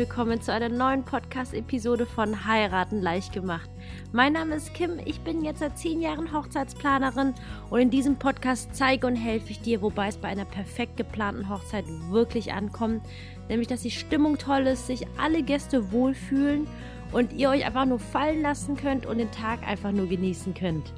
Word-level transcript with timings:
willkommen 0.00 0.40
zu 0.40 0.50
einer 0.50 0.70
neuen 0.70 1.04
Podcast-Episode 1.04 2.06
von 2.06 2.46
Heiraten 2.46 3.02
leicht 3.02 3.34
gemacht. 3.34 3.68
Mein 4.12 4.32
Name 4.32 4.54
ist 4.54 4.72
Kim, 4.72 4.92
ich 5.04 5.20
bin 5.20 5.44
jetzt 5.44 5.58
seit 5.58 5.76
zehn 5.76 6.00
Jahren 6.00 6.32
Hochzeitsplanerin 6.32 7.34
und 7.68 7.80
in 7.80 7.90
diesem 7.90 8.16
Podcast 8.16 8.70
zeige 8.72 9.06
und 9.06 9.14
helfe 9.14 9.50
ich 9.50 9.60
dir, 9.60 9.82
wobei 9.82 10.08
es 10.08 10.16
bei 10.16 10.28
einer 10.28 10.46
perfekt 10.46 10.96
geplanten 10.96 11.50
Hochzeit 11.50 11.84
wirklich 12.08 12.54
ankommt, 12.54 13.02
nämlich 13.50 13.68
dass 13.68 13.82
die 13.82 13.90
Stimmung 13.90 14.38
toll 14.38 14.68
ist, 14.68 14.86
sich 14.86 15.06
alle 15.18 15.42
Gäste 15.42 15.92
wohlfühlen 15.92 16.66
und 17.12 17.34
ihr 17.34 17.50
euch 17.50 17.66
einfach 17.66 17.84
nur 17.84 17.98
fallen 17.98 18.40
lassen 18.40 18.78
könnt 18.78 19.04
und 19.04 19.18
den 19.18 19.30
Tag 19.30 19.68
einfach 19.68 19.92
nur 19.92 20.06
genießen 20.06 20.54
könnt. 20.54 20.94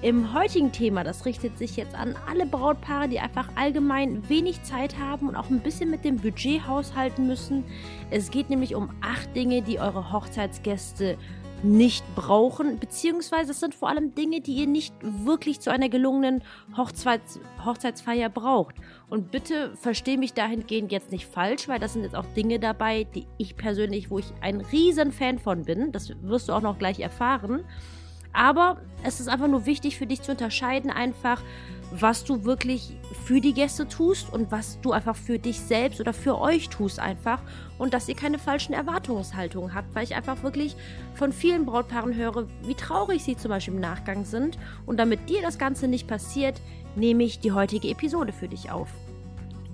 Im 0.00 0.32
heutigen 0.32 0.70
Thema, 0.70 1.02
das 1.02 1.24
richtet 1.24 1.58
sich 1.58 1.76
jetzt 1.76 1.96
an 1.96 2.14
alle 2.28 2.46
Brautpaare, 2.46 3.08
die 3.08 3.18
einfach 3.18 3.48
allgemein 3.56 4.28
wenig 4.28 4.62
Zeit 4.62 4.96
haben 4.96 5.28
und 5.28 5.34
auch 5.34 5.50
ein 5.50 5.58
bisschen 5.58 5.90
mit 5.90 6.04
dem 6.04 6.18
Budget 6.18 6.68
haushalten 6.68 7.26
müssen. 7.26 7.64
Es 8.08 8.30
geht 8.30 8.48
nämlich 8.48 8.76
um 8.76 8.90
acht 9.00 9.34
Dinge, 9.34 9.60
die 9.60 9.80
eure 9.80 10.12
Hochzeitsgäste 10.12 11.18
nicht 11.64 12.04
brauchen, 12.14 12.78
beziehungsweise 12.78 13.50
es 13.50 13.58
sind 13.58 13.74
vor 13.74 13.88
allem 13.88 14.14
Dinge, 14.14 14.40
die 14.40 14.52
ihr 14.52 14.68
nicht 14.68 14.94
wirklich 15.02 15.58
zu 15.58 15.72
einer 15.72 15.88
gelungenen 15.88 16.44
Hochzeits 16.76 17.40
Hochzeitsfeier 17.64 18.28
braucht. 18.28 18.76
Und 19.08 19.32
bitte 19.32 19.74
verstehe 19.74 20.16
mich 20.16 20.32
dahingehend 20.32 20.92
jetzt 20.92 21.10
nicht 21.10 21.26
falsch, 21.26 21.66
weil 21.66 21.80
das 21.80 21.94
sind 21.94 22.04
jetzt 22.04 22.14
auch 22.14 22.26
Dinge 22.36 22.60
dabei, 22.60 23.02
die 23.02 23.26
ich 23.36 23.56
persönlich, 23.56 24.12
wo 24.12 24.20
ich 24.20 24.32
ein 24.42 24.60
riesen 24.60 25.10
Fan 25.10 25.40
von 25.40 25.64
bin. 25.64 25.90
Das 25.90 26.12
wirst 26.22 26.48
du 26.48 26.52
auch 26.52 26.62
noch 26.62 26.78
gleich 26.78 27.00
erfahren. 27.00 27.64
Aber 28.38 28.76
es 29.02 29.18
ist 29.18 29.28
einfach 29.28 29.48
nur 29.48 29.66
wichtig 29.66 29.98
für 29.98 30.06
dich 30.06 30.22
zu 30.22 30.30
unterscheiden, 30.30 30.92
einfach, 30.92 31.42
was 31.90 32.22
du 32.22 32.44
wirklich 32.44 32.96
für 33.24 33.40
die 33.40 33.52
Gäste 33.52 33.88
tust 33.88 34.32
und 34.32 34.52
was 34.52 34.80
du 34.80 34.92
einfach 34.92 35.16
für 35.16 35.40
dich 35.40 35.58
selbst 35.58 36.00
oder 36.00 36.12
für 36.12 36.40
euch 36.40 36.68
tust 36.68 37.00
einfach 37.00 37.42
und 37.78 37.94
dass 37.94 38.08
ihr 38.08 38.14
keine 38.14 38.38
falschen 38.38 38.74
Erwartungshaltungen 38.74 39.74
habt, 39.74 39.92
weil 39.92 40.04
ich 40.04 40.14
einfach 40.14 40.44
wirklich 40.44 40.76
von 41.14 41.32
vielen 41.32 41.66
Brautpaaren 41.66 42.14
höre, 42.14 42.46
wie 42.62 42.74
traurig 42.74 43.24
sie 43.24 43.36
zum 43.36 43.48
Beispiel 43.48 43.74
im 43.74 43.80
Nachgang 43.80 44.24
sind 44.24 44.56
und 44.86 44.98
damit 44.98 45.28
dir 45.28 45.42
das 45.42 45.58
Ganze 45.58 45.88
nicht 45.88 46.06
passiert, 46.06 46.60
nehme 46.94 47.24
ich 47.24 47.40
die 47.40 47.50
heutige 47.50 47.88
Episode 47.88 48.32
für 48.32 48.46
dich 48.46 48.70
auf. 48.70 48.88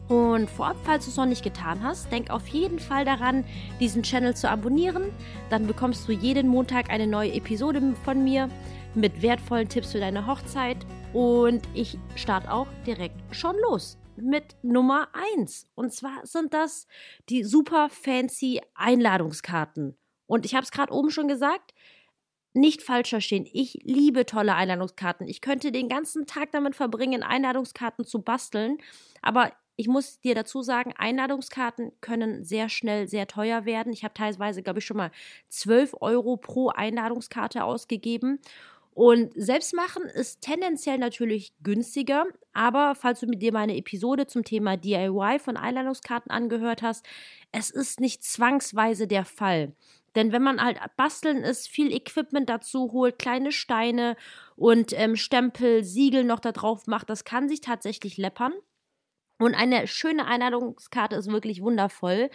Und 0.08 0.50
vorab, 0.50 0.77
falls 0.84 1.06
du 1.06 1.10
es 1.10 1.16
noch 1.16 1.27
nicht 1.27 1.42
getan 1.42 1.83
hast, 1.83 2.12
denk 2.12 2.30
auf 2.30 2.47
jeden 2.48 2.78
Fall 2.78 3.05
daran, 3.05 3.44
diesen 3.80 4.02
Channel 4.02 4.36
zu 4.36 4.50
abonnieren. 4.50 5.11
Dann 5.48 5.66
bekommst 5.66 6.06
du 6.06 6.12
jeden 6.12 6.48
Montag 6.48 6.91
eine 6.91 7.06
neue 7.06 7.33
Episode 7.33 7.94
von 8.05 8.22
mir 8.22 8.50
mit 8.94 9.22
wertvollen 9.22 9.69
Tipps 9.69 9.92
für 9.92 10.00
deine 10.00 10.27
Hochzeit. 10.27 10.77
Und 11.14 11.62
ich 11.72 11.98
starte 12.16 12.52
auch 12.52 12.66
direkt 12.86 13.16
schon 13.34 13.56
los 13.69 13.98
mit 14.16 14.56
Nummer 14.62 15.08
1. 15.36 15.69
Und 15.74 15.92
zwar 15.92 16.24
sind 16.27 16.52
das 16.52 16.86
die 17.28 17.42
super 17.42 17.89
fancy 17.91 18.61
Einladungskarten. 18.74 19.96
Und 20.27 20.44
ich 20.44 20.55
habe 20.55 20.64
es 20.64 20.70
gerade 20.70 20.92
oben 20.92 21.11
schon 21.11 21.28
gesagt, 21.28 21.74
nicht 22.52 22.83
falsch 22.83 23.11
verstehen. 23.11 23.48
Ich 23.52 23.80
liebe 23.83 24.27
tolle 24.27 24.55
Einladungskarten. 24.55 25.27
Ich 25.27 25.41
könnte 25.41 25.72
den 25.72 25.89
ganzen 25.89 26.27
Tag 26.27 26.52
damit 26.52 26.77
verbringen, 26.77 27.22
Einladungskarten 27.22 28.05
zu 28.05 28.22
basteln. 28.22 28.78
Aber 29.22 29.50
ich 29.77 29.89
muss 29.89 30.20
dir 30.20 30.34
dazu 30.34 30.62
sagen, 30.62 30.92
Einladungskarten 30.97 31.92
können 32.00 32.44
sehr 32.44 32.69
schnell 32.69 33.08
sehr 33.08 33.27
teuer 33.27 33.64
werden. 33.64 33.92
Ich 33.92 34.05
habe 34.05 34.14
teilweise, 34.14 34.62
glaube 34.62 34.78
ich, 34.78 34.84
schon 34.86 34.97
mal 34.97 35.11
12 35.48 35.97
Euro 36.00 36.36
pro 36.36 36.69
Einladungskarte 36.69 37.64
ausgegeben. 37.64 38.39
Und 38.95 39.33
selbstmachen 39.34 40.05
ist 40.05 40.41
tendenziell 40.41 40.98
natürlich 40.98 41.52
günstiger, 41.64 42.27
aber 42.52 42.95
falls 42.95 43.19
du 43.19 43.27
mit 43.27 43.42
dir 43.42 43.52
meine 43.52 43.77
Episode 43.77 44.29
zum 44.29 44.45
Thema 44.45 44.77
DIY 44.77 45.40
von 45.40 45.57
Einladungskarten 45.57 46.30
angehört 46.30 46.83
hast, 46.83 47.05
es 47.51 47.70
ist 47.70 47.98
nicht 47.98 48.23
zwangsweise 48.23 49.08
der 49.08 49.24
Fall. 49.24 49.73
Denn 50.14 50.30
wenn 50.30 50.45
man 50.45 50.63
halt 50.63 50.79
basteln 50.96 51.39
ist, 51.39 51.67
viel 51.67 51.92
Equipment 51.92 52.48
dazu 52.48 52.92
holt, 52.92 53.18
kleine 53.18 53.51
Steine 53.51 54.17
und 54.55 54.92
ähm, 54.92 55.17
Stempel, 55.17 55.83
Siegel 55.83 56.23
noch 56.23 56.39
da 56.39 56.52
drauf 56.52 56.86
macht, 56.86 57.11
das 57.11 57.24
kann 57.24 57.48
sich 57.48 57.61
tatsächlich 57.61 58.17
läppern. 58.17 58.52
Und 59.44 59.55
eine 59.55 59.86
schöne 59.86 60.27
Einladungskarte 60.27 61.16
ist 61.16 61.28
wirklich 61.30 61.62
wundervoll. 61.62 62.30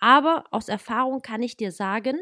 Aber 0.00 0.44
aus 0.50 0.68
Erfahrung 0.68 1.22
kann 1.22 1.42
ich 1.42 1.56
dir 1.56 1.72
sagen, 1.72 2.18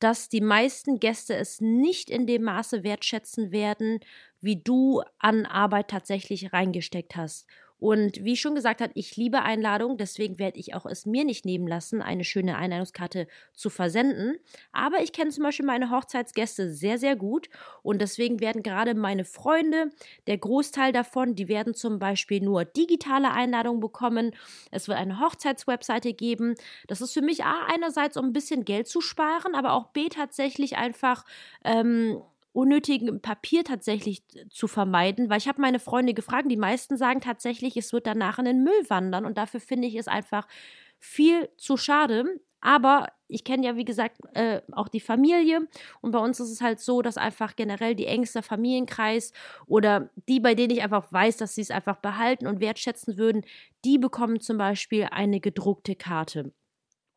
dass 0.00 0.28
die 0.28 0.40
meisten 0.42 1.00
Gäste 1.00 1.34
es 1.36 1.60
nicht 1.60 2.10
in 2.10 2.26
dem 2.26 2.42
Maße 2.44 2.84
wertschätzen 2.84 3.52
werden, 3.52 4.00
wie 4.40 4.56
du 4.62 5.02
an 5.18 5.46
Arbeit 5.46 5.88
tatsächlich 5.88 6.52
reingesteckt 6.52 7.16
hast. 7.16 7.46
Und 7.82 8.22
wie 8.24 8.34
ich 8.34 8.40
schon 8.40 8.54
gesagt 8.54 8.80
habe, 8.80 8.92
ich 8.94 9.16
liebe 9.16 9.42
Einladungen, 9.42 9.96
deswegen 9.96 10.38
werde 10.38 10.56
ich 10.60 10.72
auch 10.72 10.86
es 10.86 11.04
mir 11.04 11.24
nicht 11.24 11.44
nehmen 11.44 11.66
lassen, 11.66 12.00
eine 12.00 12.22
schöne 12.22 12.56
Einladungskarte 12.56 13.26
zu 13.54 13.70
versenden. 13.70 14.36
Aber 14.70 15.02
ich 15.02 15.12
kenne 15.12 15.32
zum 15.32 15.42
Beispiel 15.42 15.66
meine 15.66 15.90
Hochzeitsgäste 15.90 16.70
sehr, 16.70 16.98
sehr 16.98 17.16
gut 17.16 17.48
und 17.82 18.00
deswegen 18.00 18.38
werden 18.38 18.62
gerade 18.62 18.94
meine 18.94 19.24
Freunde, 19.24 19.90
der 20.28 20.38
Großteil 20.38 20.92
davon, 20.92 21.34
die 21.34 21.48
werden 21.48 21.74
zum 21.74 21.98
Beispiel 21.98 22.40
nur 22.40 22.64
digitale 22.64 23.32
Einladungen 23.32 23.80
bekommen. 23.80 24.30
Es 24.70 24.86
wird 24.86 24.98
eine 24.98 25.18
Hochzeitswebseite 25.18 26.14
geben. 26.14 26.54
Das 26.86 27.00
ist 27.00 27.12
für 27.12 27.22
mich 27.22 27.42
A, 27.42 27.66
einerseits, 27.66 28.16
um 28.16 28.26
ein 28.26 28.32
bisschen 28.32 28.64
Geld 28.64 28.86
zu 28.86 29.00
sparen, 29.00 29.56
aber 29.56 29.72
auch 29.72 29.88
B, 29.88 30.08
tatsächlich 30.08 30.76
einfach. 30.76 31.24
Ähm, 31.64 32.22
unnötigen 32.52 33.20
Papier 33.20 33.64
tatsächlich 33.64 34.22
zu 34.50 34.68
vermeiden, 34.68 35.30
weil 35.30 35.38
ich 35.38 35.48
habe 35.48 35.60
meine 35.60 35.78
Freunde 35.78 36.14
gefragt, 36.14 36.50
die 36.50 36.56
meisten 36.56 36.96
sagen 36.96 37.20
tatsächlich, 37.20 37.76
es 37.76 37.92
wird 37.92 38.06
danach 38.06 38.38
in 38.38 38.44
den 38.44 38.62
Müll 38.62 38.88
wandern 38.88 39.24
und 39.24 39.38
dafür 39.38 39.60
finde 39.60 39.88
ich 39.88 39.94
es 39.94 40.08
einfach 40.08 40.46
viel 40.98 41.48
zu 41.56 41.76
schade. 41.76 42.40
Aber 42.60 43.08
ich 43.26 43.42
kenne 43.42 43.66
ja, 43.66 43.76
wie 43.76 43.84
gesagt, 43.84 44.18
äh, 44.34 44.60
auch 44.70 44.86
die 44.88 45.00
Familie. 45.00 45.66
Und 46.00 46.12
bei 46.12 46.18
uns 46.20 46.38
ist 46.38 46.50
es 46.50 46.60
halt 46.60 46.78
so, 46.78 47.02
dass 47.02 47.16
einfach 47.16 47.56
generell 47.56 47.96
die 47.96 48.06
engste 48.06 48.40
Familienkreis 48.40 49.32
oder 49.66 50.10
die, 50.28 50.38
bei 50.38 50.54
denen 50.54 50.70
ich 50.70 50.82
einfach 50.82 51.12
weiß, 51.12 51.38
dass 51.38 51.56
sie 51.56 51.62
es 51.62 51.72
einfach 51.72 51.96
behalten 51.96 52.46
und 52.46 52.60
wertschätzen 52.60 53.16
würden, 53.18 53.44
die 53.84 53.98
bekommen 53.98 54.40
zum 54.40 54.58
Beispiel 54.58 55.08
eine 55.10 55.40
gedruckte 55.40 55.96
Karte. 55.96 56.52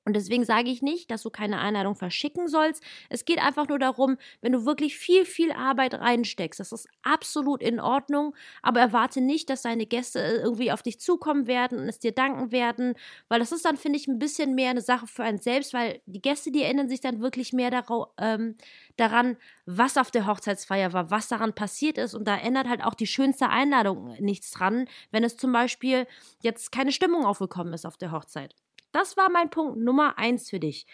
Und 0.06 0.16
deswegen 0.16 0.46
sage 0.46 0.70
ich 0.70 0.84
nicht, 0.84 1.10
dass 1.10 1.24
du 1.24 1.32
keine 1.32 1.60
Einladung 1.60 1.96
verschicken 1.96 2.48
sollst. 2.48 2.84
Es 3.10 3.26
geht 3.26 3.40
einfach 3.40 3.68
nur 3.68 3.80
darum, 3.80 4.18
wenn 4.42 4.52
du 4.52 4.66
wirklich 4.66 4.98
viel, 4.98 5.26
viel 5.26 5.52
Arbeit 5.52 5.96
reinsteckst, 5.96 6.60
das 6.60 6.72
ist 6.72 6.88
absolut 7.02 7.64
in 7.64 7.80
Ordnung, 7.80 8.36
aber 8.62 8.80
erwarte 8.80 9.20
nicht, 9.20 9.50
dass 9.50 9.64
deine 9.64 9.88
Gäste 9.88 10.20
äh, 10.20 10.36
irgendwie 10.38 10.72
auf 10.72 10.84
dich 10.84 11.00
zukommen 11.00 11.48
werden 11.48 11.80
und 11.80 11.90
es 11.90 12.00
dir 12.00 12.12
danken 12.12 12.52
werden, 12.52 12.94
weil 13.30 13.40
das 13.40 13.52
ist 13.52 13.66
dann, 13.66 13.78
finde 13.78 13.98
ich, 13.98 14.08
ein 14.08 14.20
bisschen 14.20 14.54
mehr 14.54 14.70
eine 14.70 14.82
Sache 14.82 15.08
für 15.08 15.24
einen 15.24 15.40
selbst, 15.40 15.74
weil 15.74 16.02
die 16.06 16.22
Gäste, 16.22 16.52
die 16.52 16.62
erinnern 16.62 16.88
sich 16.88 17.02
dann 17.02 17.22
wirklich 17.22 17.52
mehr 17.52 17.72
darauf, 17.72 18.10
ähm, 18.20 18.56
daran, 18.98 19.38
was 19.66 19.98
auf 19.98 20.12
der 20.12 20.28
Hochzeitsfeier 20.28 20.94
war, 20.94 21.10
was 21.10 21.28
daran 21.28 21.54
passiert 21.54 21.98
ist 21.98 22.14
und 22.14 22.28
da 22.28 22.38
ändert 22.38 22.70
halt 22.70 22.84
auch 22.84 22.94
die 22.94 23.08
schönste 23.08 23.50
Einladung 23.50 24.16
nichts 24.20 24.52
dran, 24.52 24.88
wenn 25.12 25.24
es 25.24 25.36
zum 25.38 25.52
Beispiel 25.52 26.06
jetzt 26.42 26.72
keine 26.72 26.92
Stimmung 26.92 27.26
aufgekommen 27.26 27.74
ist 27.74 27.86
auf 27.86 27.98
der 27.98 28.12
Hochzeit. 28.12 28.56
Das 28.96 29.18
war 29.18 29.30
mein 29.30 29.50
Punkt 29.50 29.78
Nummer 29.78 30.18
eins 30.18 30.50
für 30.50 30.62
dich. 30.62 30.88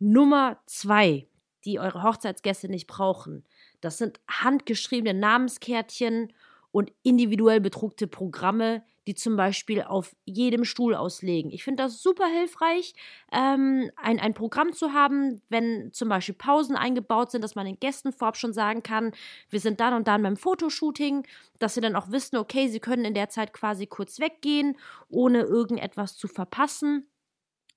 Nummer 0.00 0.60
zwei, 0.66 1.26
die 1.64 1.80
eure 1.80 2.02
Hochzeitsgäste 2.02 2.68
nicht 2.68 2.86
brauchen. 2.86 3.42
Das 3.80 3.96
sind 3.96 4.20
handgeschriebene 4.28 5.18
Namenskärtchen 5.18 6.34
und 6.72 6.92
individuell 7.02 7.62
bedruckte 7.62 8.06
Programme, 8.06 8.84
die 9.06 9.14
zum 9.14 9.36
Beispiel 9.36 9.80
auf 9.80 10.14
jedem 10.26 10.66
Stuhl 10.66 10.94
auslegen. 10.94 11.50
Ich 11.50 11.64
finde 11.64 11.84
das 11.84 12.02
super 12.02 12.26
hilfreich, 12.26 12.92
ähm, 13.32 13.90
ein, 13.96 14.20
ein 14.20 14.34
Programm 14.34 14.74
zu 14.74 14.92
haben, 14.92 15.40
wenn 15.48 15.90
zum 15.94 16.10
Beispiel 16.10 16.34
Pausen 16.34 16.76
eingebaut 16.76 17.30
sind, 17.30 17.42
dass 17.42 17.54
man 17.54 17.64
den 17.64 17.80
Gästen 17.80 18.12
vorab 18.12 18.36
schon 18.36 18.52
sagen 18.52 18.82
kann, 18.82 19.12
wir 19.48 19.60
sind 19.60 19.80
dann 19.80 19.94
und 19.94 20.06
dann 20.06 20.22
beim 20.22 20.36
Fotoshooting, 20.36 21.26
dass 21.58 21.72
sie 21.72 21.80
dann 21.80 21.96
auch 21.96 22.10
wissen, 22.10 22.36
okay, 22.36 22.68
sie 22.68 22.80
können 22.80 23.06
in 23.06 23.14
der 23.14 23.30
Zeit 23.30 23.54
quasi 23.54 23.86
kurz 23.86 24.20
weggehen, 24.20 24.76
ohne 25.08 25.40
irgendetwas 25.44 26.14
zu 26.18 26.28
verpassen. 26.28 27.08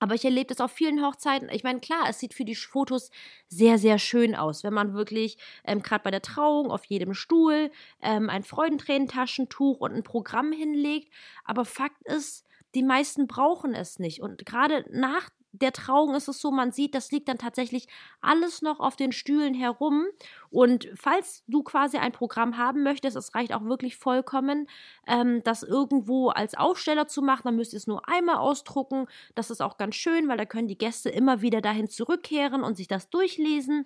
Aber 0.02 0.16
ich 0.16 0.26
erlebe 0.26 0.48
das 0.48 0.62
auf 0.62 0.72
vielen 0.72 1.06
Hochzeiten. 1.06 1.48
Ich 1.52 1.64
meine, 1.64 1.80
klar, 1.80 2.06
es 2.10 2.18
sieht 2.18 2.34
für 2.34 2.44
die 2.44 2.56
Fotos 2.56 3.12
sehr, 3.50 3.78
sehr 3.78 4.00
schön 4.00 4.34
aus, 4.34 4.64
wenn 4.64 4.74
man 4.74 4.96
wirklich 4.96 5.38
ähm, 5.64 5.84
gerade 5.84 6.04
bei 6.04 6.10
der 6.10 6.24
Trauung 6.24 6.72
auf 6.72 6.86
jedem 6.86 7.14
Stuhl 7.14 7.70
ähm, 8.02 8.28
ein 8.28 8.42
Freudentränentaschentuch 8.42 9.80
und 9.80 9.94
ein 9.94 10.02
Programm 10.02 10.52
hinlegt. 10.52 11.14
Aber 11.46 11.66
Fakt 11.66 12.02
ist, 12.08 12.48
die 12.74 12.82
meisten 12.82 13.28
brauchen 13.28 13.76
es 13.76 14.00
nicht. 14.00 14.24
Und 14.24 14.44
gerade 14.44 14.86
nach 14.90 15.30
der 15.54 15.74
Trauung 15.74 16.16
ist 16.16 16.28
es 16.28 16.40
so, 16.40 16.52
man 16.52 16.72
sieht, 16.72 16.96
das 16.96 17.12
liegt 17.12 17.28
dann 17.28 17.38
tatsächlich 17.38 17.88
alles 18.22 18.62
noch 18.62 18.80
auf 18.80 18.96
den 18.96 19.12
Stühlen 19.12 19.54
herum. 19.54 20.06
Und 20.50 20.90
falls 20.96 21.44
du 21.48 21.64
quasi 21.64 21.98
ein 21.98 22.12
Programm 22.12 22.58
haben 22.58 22.84
möchtest, 22.84 23.18
es 23.18 23.36
reicht 23.36 23.54
auch 23.54 23.64
wirklich 23.64 23.98
vollkommen, 23.98 24.68
ähm, 25.08 25.42
das 25.44 25.64
irgendwo 25.64 26.30
als 26.30 26.56
Aufsteller 26.56 27.08
zu 27.08 27.22
machen. 27.22 27.44
Dann 27.46 27.56
müsst 27.56 27.74
ihr 27.74 27.78
es 27.78 27.88
nur 27.88 28.08
einmal 28.08 28.38
ausdrucken. 28.38 29.08
Das 29.36 29.52
ist 29.52 29.62
auch 29.62 29.78
ganz 29.78 29.96
schön, 29.96 30.28
weil 30.28 30.38
da 30.38 30.46
können 30.46 30.68
die 30.68 30.78
Gäste 30.78 31.10
immer 31.10 31.42
wieder 31.42 31.62
dahin 31.62 31.90
zurückkehren 31.90 32.64
und 32.64 32.78
sich 32.78 32.88
das 32.88 33.10
durchlesen. 33.10 33.86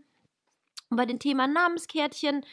Und 0.90 0.98
bei 0.98 1.06
dem 1.06 1.20
Thema 1.20 1.48
Namenskärtchen 1.48 2.46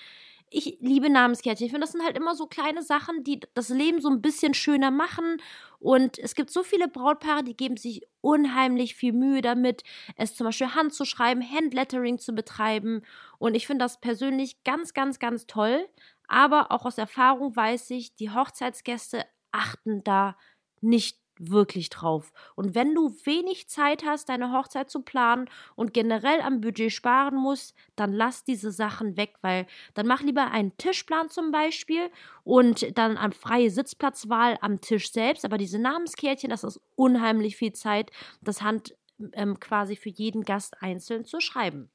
ich 0.52 0.78
liebe 0.80 1.10
Namenskärtchen. 1.10 1.66
Ich 1.66 1.72
finde, 1.72 1.84
das 1.86 1.92
sind 1.92 2.04
halt 2.04 2.16
immer 2.16 2.34
so 2.34 2.46
kleine 2.46 2.82
Sachen, 2.82 3.24
die 3.24 3.40
das 3.54 3.68
Leben 3.68 4.00
so 4.00 4.08
ein 4.08 4.22
bisschen 4.22 4.54
schöner 4.54 4.90
machen. 4.90 5.38
Und 5.78 6.18
es 6.18 6.34
gibt 6.34 6.50
so 6.50 6.62
viele 6.62 6.88
Brautpaare, 6.88 7.42
die 7.42 7.56
geben 7.56 7.76
sich 7.76 8.02
unheimlich 8.20 8.94
viel 8.94 9.12
Mühe 9.12 9.42
damit, 9.42 9.82
es 10.16 10.34
zum 10.36 10.46
Beispiel 10.46 10.74
handzuschreiben, 10.74 11.42
Handlettering 11.42 12.18
zu 12.18 12.32
betreiben. 12.34 13.02
Und 13.38 13.54
ich 13.54 13.66
finde 13.66 13.84
das 13.84 14.00
persönlich 14.00 14.62
ganz, 14.64 14.94
ganz, 14.94 15.18
ganz 15.18 15.46
toll. 15.46 15.88
Aber 16.28 16.70
auch 16.70 16.84
aus 16.86 16.98
Erfahrung 16.98 17.54
weiß 17.56 17.90
ich, 17.90 18.14
die 18.16 18.30
Hochzeitsgäste 18.30 19.24
achten 19.50 20.02
da 20.04 20.36
nicht 20.80 21.18
wirklich 21.50 21.90
drauf. 21.90 22.32
Und 22.54 22.74
wenn 22.74 22.94
du 22.94 23.10
wenig 23.24 23.68
Zeit 23.68 24.04
hast, 24.04 24.28
deine 24.28 24.52
Hochzeit 24.52 24.90
zu 24.90 25.02
planen 25.02 25.48
und 25.74 25.94
generell 25.94 26.40
am 26.40 26.60
Budget 26.60 26.92
sparen 26.92 27.36
musst, 27.36 27.74
dann 27.96 28.12
lass 28.12 28.44
diese 28.44 28.70
Sachen 28.70 29.16
weg, 29.16 29.34
weil 29.40 29.66
dann 29.94 30.06
mach 30.06 30.22
lieber 30.22 30.50
einen 30.50 30.76
Tischplan 30.76 31.28
zum 31.28 31.50
Beispiel 31.50 32.10
und 32.44 32.96
dann 32.96 33.16
eine 33.16 33.32
freie 33.32 33.70
Sitzplatzwahl 33.70 34.58
am 34.60 34.80
Tisch 34.80 35.12
selbst. 35.12 35.44
Aber 35.44 35.58
diese 35.58 35.78
Namenskärtchen, 35.78 36.50
das 36.50 36.64
ist 36.64 36.80
unheimlich 36.96 37.56
viel 37.56 37.72
Zeit, 37.72 38.10
das 38.40 38.62
Hand 38.62 38.94
ähm, 39.32 39.58
quasi 39.60 39.96
für 39.96 40.10
jeden 40.10 40.42
Gast 40.42 40.82
einzeln 40.82 41.24
zu 41.24 41.40
schreiben. 41.40 41.90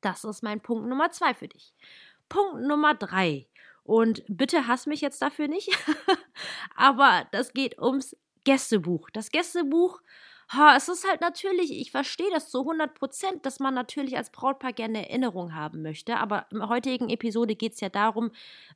Das 0.00 0.24
ist 0.24 0.42
mein 0.42 0.60
Punkt 0.60 0.88
Nummer 0.88 1.10
zwei 1.10 1.34
für 1.34 1.48
dich. 1.48 1.74
Punkt 2.28 2.62
Nummer 2.62 2.94
drei. 2.94 3.46
Und 3.82 4.22
bitte 4.28 4.66
hass 4.66 4.86
mich 4.86 5.00
jetzt 5.00 5.20
dafür 5.20 5.48
nicht. 5.48 5.70
Aber 6.76 7.26
das 7.32 7.52
geht 7.52 7.78
ums 7.78 8.16
Gästebuch. 8.44 9.10
Das 9.10 9.30
Gästebuch, 9.30 10.00
ha, 10.48 10.74
es 10.76 10.88
ist 10.88 11.06
halt 11.08 11.20
natürlich, 11.20 11.72
ich 11.72 11.90
verstehe 11.90 12.30
das 12.32 12.50
zu 12.50 12.60
100 12.60 12.94
Prozent, 12.94 13.46
dass 13.46 13.60
man 13.60 13.74
natürlich 13.74 14.16
als 14.16 14.30
Brautpaar 14.30 14.72
gerne 14.72 15.08
Erinnerung 15.08 15.54
haben 15.54 15.82
möchte. 15.82 16.16
Aber 16.16 16.46
im 16.50 16.68
heutigen 16.68 17.08
Episode 17.08 17.54
geht 17.56 17.74
es 17.74 17.80
ja 17.80 17.88
darum, 17.88 18.32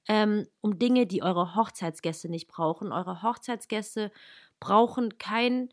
ähm, 0.09 0.47
um 0.61 0.79
Dinge, 0.79 1.07
die 1.07 1.23
eure 1.23 1.55
Hochzeitsgäste 1.55 2.29
nicht 2.29 2.49
brauchen. 2.49 2.93
Eure 2.93 3.23
Hochzeitsgäste 3.23 4.13
brauchen 4.61 5.19
kein, 5.19 5.71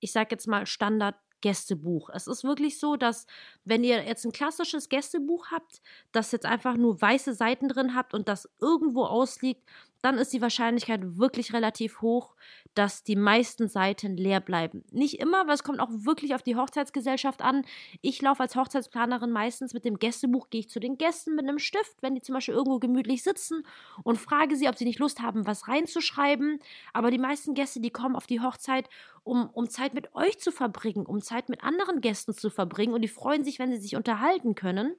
ich 0.00 0.12
sag 0.12 0.30
jetzt 0.30 0.46
mal, 0.46 0.66
Standard 0.66 1.16
Gästebuch. 1.40 2.10
Es 2.10 2.26
ist 2.26 2.44
wirklich 2.44 2.78
so, 2.78 2.96
dass 2.96 3.26
wenn 3.64 3.84
ihr 3.84 4.04
jetzt 4.04 4.24
ein 4.24 4.32
klassisches 4.32 4.88
Gästebuch 4.88 5.50
habt, 5.50 5.80
das 6.12 6.32
jetzt 6.32 6.46
einfach 6.46 6.76
nur 6.76 7.00
weiße 7.00 7.34
Seiten 7.34 7.68
drin 7.68 7.94
habt 7.94 8.14
und 8.14 8.28
das 8.28 8.48
irgendwo 8.60 9.04
ausliegt, 9.04 9.62
dann 10.02 10.18
ist 10.18 10.32
die 10.32 10.42
Wahrscheinlichkeit 10.42 11.00
wirklich 11.18 11.52
relativ 11.52 12.00
hoch, 12.02 12.34
dass 12.78 13.02
die 13.02 13.16
meisten 13.16 13.66
Seiten 13.66 14.16
leer 14.16 14.38
bleiben. 14.38 14.84
Nicht 14.92 15.18
immer, 15.18 15.48
weil 15.48 15.54
es 15.54 15.64
kommt 15.64 15.80
auch 15.80 15.90
wirklich 15.90 16.36
auf 16.36 16.44
die 16.44 16.54
Hochzeitsgesellschaft 16.54 17.42
an. 17.42 17.64
Ich 18.02 18.22
laufe 18.22 18.40
als 18.40 18.54
Hochzeitsplanerin 18.54 19.32
meistens 19.32 19.74
mit 19.74 19.84
dem 19.84 19.98
Gästebuch, 19.98 20.48
gehe 20.48 20.60
ich 20.60 20.68
zu 20.68 20.78
den 20.78 20.96
Gästen 20.96 21.34
mit 21.34 21.44
einem 21.44 21.58
Stift, 21.58 22.00
wenn 22.02 22.14
die 22.14 22.22
zum 22.22 22.36
Beispiel 22.36 22.54
irgendwo 22.54 22.78
gemütlich 22.78 23.24
sitzen 23.24 23.66
und 24.04 24.16
frage 24.16 24.54
sie, 24.54 24.68
ob 24.68 24.76
sie 24.76 24.84
nicht 24.84 25.00
Lust 25.00 25.20
haben, 25.20 25.44
was 25.44 25.66
reinzuschreiben. 25.66 26.60
Aber 26.92 27.10
die 27.10 27.18
meisten 27.18 27.54
Gäste, 27.54 27.80
die 27.80 27.90
kommen 27.90 28.14
auf 28.14 28.28
die 28.28 28.40
Hochzeit, 28.40 28.88
um, 29.24 29.50
um 29.50 29.68
Zeit 29.68 29.92
mit 29.92 30.14
euch 30.14 30.38
zu 30.38 30.52
verbringen, 30.52 31.04
um 31.04 31.20
Zeit 31.20 31.48
mit 31.48 31.64
anderen 31.64 32.00
Gästen 32.00 32.32
zu 32.32 32.48
verbringen 32.48 32.94
und 32.94 33.02
die 33.02 33.08
freuen 33.08 33.42
sich, 33.42 33.58
wenn 33.58 33.72
sie 33.72 33.78
sich 33.80 33.96
unterhalten 33.96 34.54
können. 34.54 34.94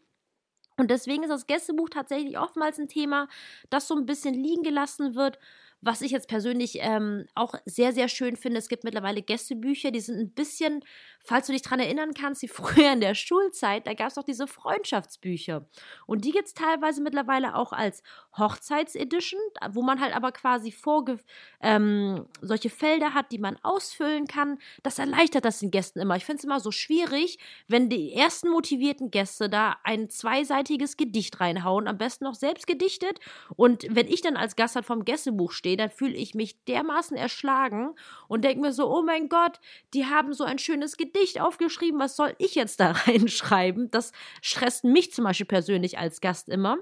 Und 0.75 0.91
deswegen 0.91 1.23
ist 1.23 1.29
das 1.29 1.47
Gästebuch 1.47 1.89
tatsächlich 1.89 2.37
oftmals 2.37 2.77
ein 2.77 2.87
Thema, 2.87 3.27
das 3.69 3.87
so 3.87 3.95
ein 3.95 4.05
bisschen 4.05 4.33
liegen 4.33 4.63
gelassen 4.63 5.15
wird 5.15 5.39
was 5.81 6.01
ich 6.01 6.11
jetzt 6.11 6.27
persönlich 6.27 6.79
ähm, 6.81 7.25
auch 7.35 7.53
sehr, 7.65 7.93
sehr 7.93 8.09
schön 8.09 8.35
finde, 8.35 8.59
es 8.59 8.67
gibt 8.67 8.83
mittlerweile 8.83 9.21
Gästebücher, 9.21 9.91
die 9.91 10.01
sind 10.01 10.19
ein 10.19 10.31
bisschen, 10.31 10.83
falls 11.23 11.47
du 11.47 11.53
dich 11.53 11.61
daran 11.61 11.79
erinnern 11.79 12.13
kannst, 12.13 12.41
wie 12.41 12.47
früher 12.49 12.91
in 12.91 13.01
der 13.01 13.15
Schulzeit, 13.15 13.87
da 13.87 13.93
gab 13.93 14.07
es 14.07 14.17
auch 14.17 14.23
diese 14.23 14.47
Freundschaftsbücher. 14.47 15.67
Und 16.05 16.25
die 16.25 16.31
gibt 16.31 16.47
es 16.47 16.53
teilweise 16.53 17.01
mittlerweile 17.01 17.55
auch 17.55 17.71
als 17.71 18.03
Hochzeitsedition, 18.37 19.39
wo 19.71 19.81
man 19.81 20.01
halt 20.01 20.15
aber 20.15 20.31
quasi 20.31 20.71
vorge 20.71 21.19
ähm, 21.61 22.25
solche 22.41 22.69
Felder 22.69 23.13
hat, 23.13 23.31
die 23.31 23.39
man 23.39 23.57
ausfüllen 23.63 24.27
kann. 24.27 24.59
Das 24.83 24.99
erleichtert 24.99 25.45
das 25.45 25.59
den 25.59 25.71
Gästen 25.71 25.99
immer. 25.99 26.15
Ich 26.15 26.25
finde 26.25 26.39
es 26.39 26.43
immer 26.43 26.59
so 26.59 26.71
schwierig, 26.71 27.39
wenn 27.67 27.89
die 27.89 28.13
ersten 28.13 28.49
motivierten 28.49 29.11
Gäste 29.11 29.49
da 29.49 29.77
ein 29.83 30.09
zweiseitiges 30.09 30.97
Gedicht 30.97 31.39
reinhauen, 31.39 31.87
am 31.87 31.97
besten 31.97 32.25
noch 32.25 32.35
selbst 32.35 32.67
gedichtet. 32.67 33.19
Und 33.55 33.85
wenn 33.89 34.07
ich 34.07 34.21
dann 34.21 34.35
als 34.35 34.55
Gast 34.55 34.75
halt 34.75 34.85
vom 34.85 35.05
Gästebuch 35.05 35.51
stehe, 35.51 35.69
dann 35.75 35.89
fühle 35.89 36.16
ich 36.16 36.36
mich 36.36 36.63
dermaßen 36.66 37.18
erschlagen 37.18 37.95
und 38.27 38.44
denke 38.44 38.62
mir 38.62 38.74
so, 38.74 38.89
oh 38.89 39.01
mein 39.01 39.30
Gott, 39.30 39.60
die 39.94 40.06
haben 40.06 40.33
so 40.33 40.44
ein 40.44 40.60
schönes 40.60 40.98
Gedicht 40.98 41.39
aufgeschrieben, 41.42 42.00
was 42.00 42.16
soll 42.16 42.36
ich 42.38 42.56
jetzt 42.56 42.80
da 42.80 42.92
reinschreiben? 43.07 43.92
Das 43.92 44.12
stresst 44.42 44.83
mich 44.83 45.13
zum 45.13 45.25
Beispiel 45.25 45.48
persönlich 45.48 45.98
als 45.98 46.21
Gast 46.21 46.50
immer. 46.50 46.77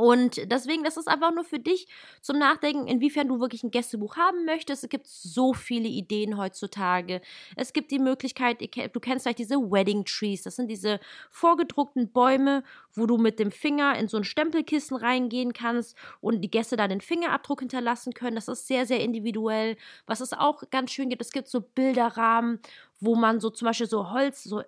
Und 0.00 0.50
deswegen, 0.50 0.82
das 0.82 0.96
ist 0.96 1.08
einfach 1.08 1.30
nur 1.30 1.44
für 1.44 1.58
dich 1.58 1.86
zum 2.22 2.38
Nachdenken, 2.38 2.86
inwiefern 2.86 3.28
du 3.28 3.38
wirklich 3.38 3.62
ein 3.62 3.70
Gästebuch 3.70 4.16
haben 4.16 4.46
möchtest. 4.46 4.82
Es 4.82 4.88
gibt 4.88 5.06
so 5.06 5.52
viele 5.52 5.88
Ideen 5.88 6.38
heutzutage. 6.38 7.20
Es 7.54 7.74
gibt 7.74 7.90
die 7.90 7.98
Möglichkeit, 7.98 8.62
du 8.62 9.00
kennst 9.00 9.24
vielleicht 9.24 9.40
diese 9.40 9.56
Wedding 9.56 10.06
Trees. 10.06 10.42
Das 10.42 10.56
sind 10.56 10.68
diese 10.68 11.00
vorgedruckten 11.30 12.10
Bäume, 12.10 12.64
wo 12.94 13.04
du 13.04 13.18
mit 13.18 13.38
dem 13.38 13.50
Finger 13.50 13.98
in 13.98 14.08
so 14.08 14.16
ein 14.16 14.24
Stempelkissen 14.24 14.96
reingehen 14.96 15.52
kannst 15.52 15.94
und 16.22 16.40
die 16.40 16.50
Gäste 16.50 16.78
da 16.78 16.88
den 16.88 17.02
Fingerabdruck 17.02 17.60
hinterlassen 17.60 18.14
können. 18.14 18.36
Das 18.36 18.48
ist 18.48 18.66
sehr, 18.66 18.86
sehr 18.86 19.00
individuell. 19.00 19.76
Was 20.06 20.20
es 20.20 20.32
auch 20.32 20.62
ganz 20.70 20.92
schön 20.92 21.10
gibt, 21.10 21.20
es 21.20 21.30
gibt 21.30 21.48
so 21.48 21.60
Bilderrahmen, 21.60 22.60
wo 23.00 23.16
man 23.16 23.38
so 23.38 23.50
zum 23.50 23.66
Beispiel 23.66 23.86
so 23.86 24.10
Holz, 24.12 24.44
so 24.44 24.62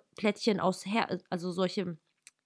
aus, 0.59 0.85
Her 0.85 1.19
also 1.31 1.51
solche 1.51 1.97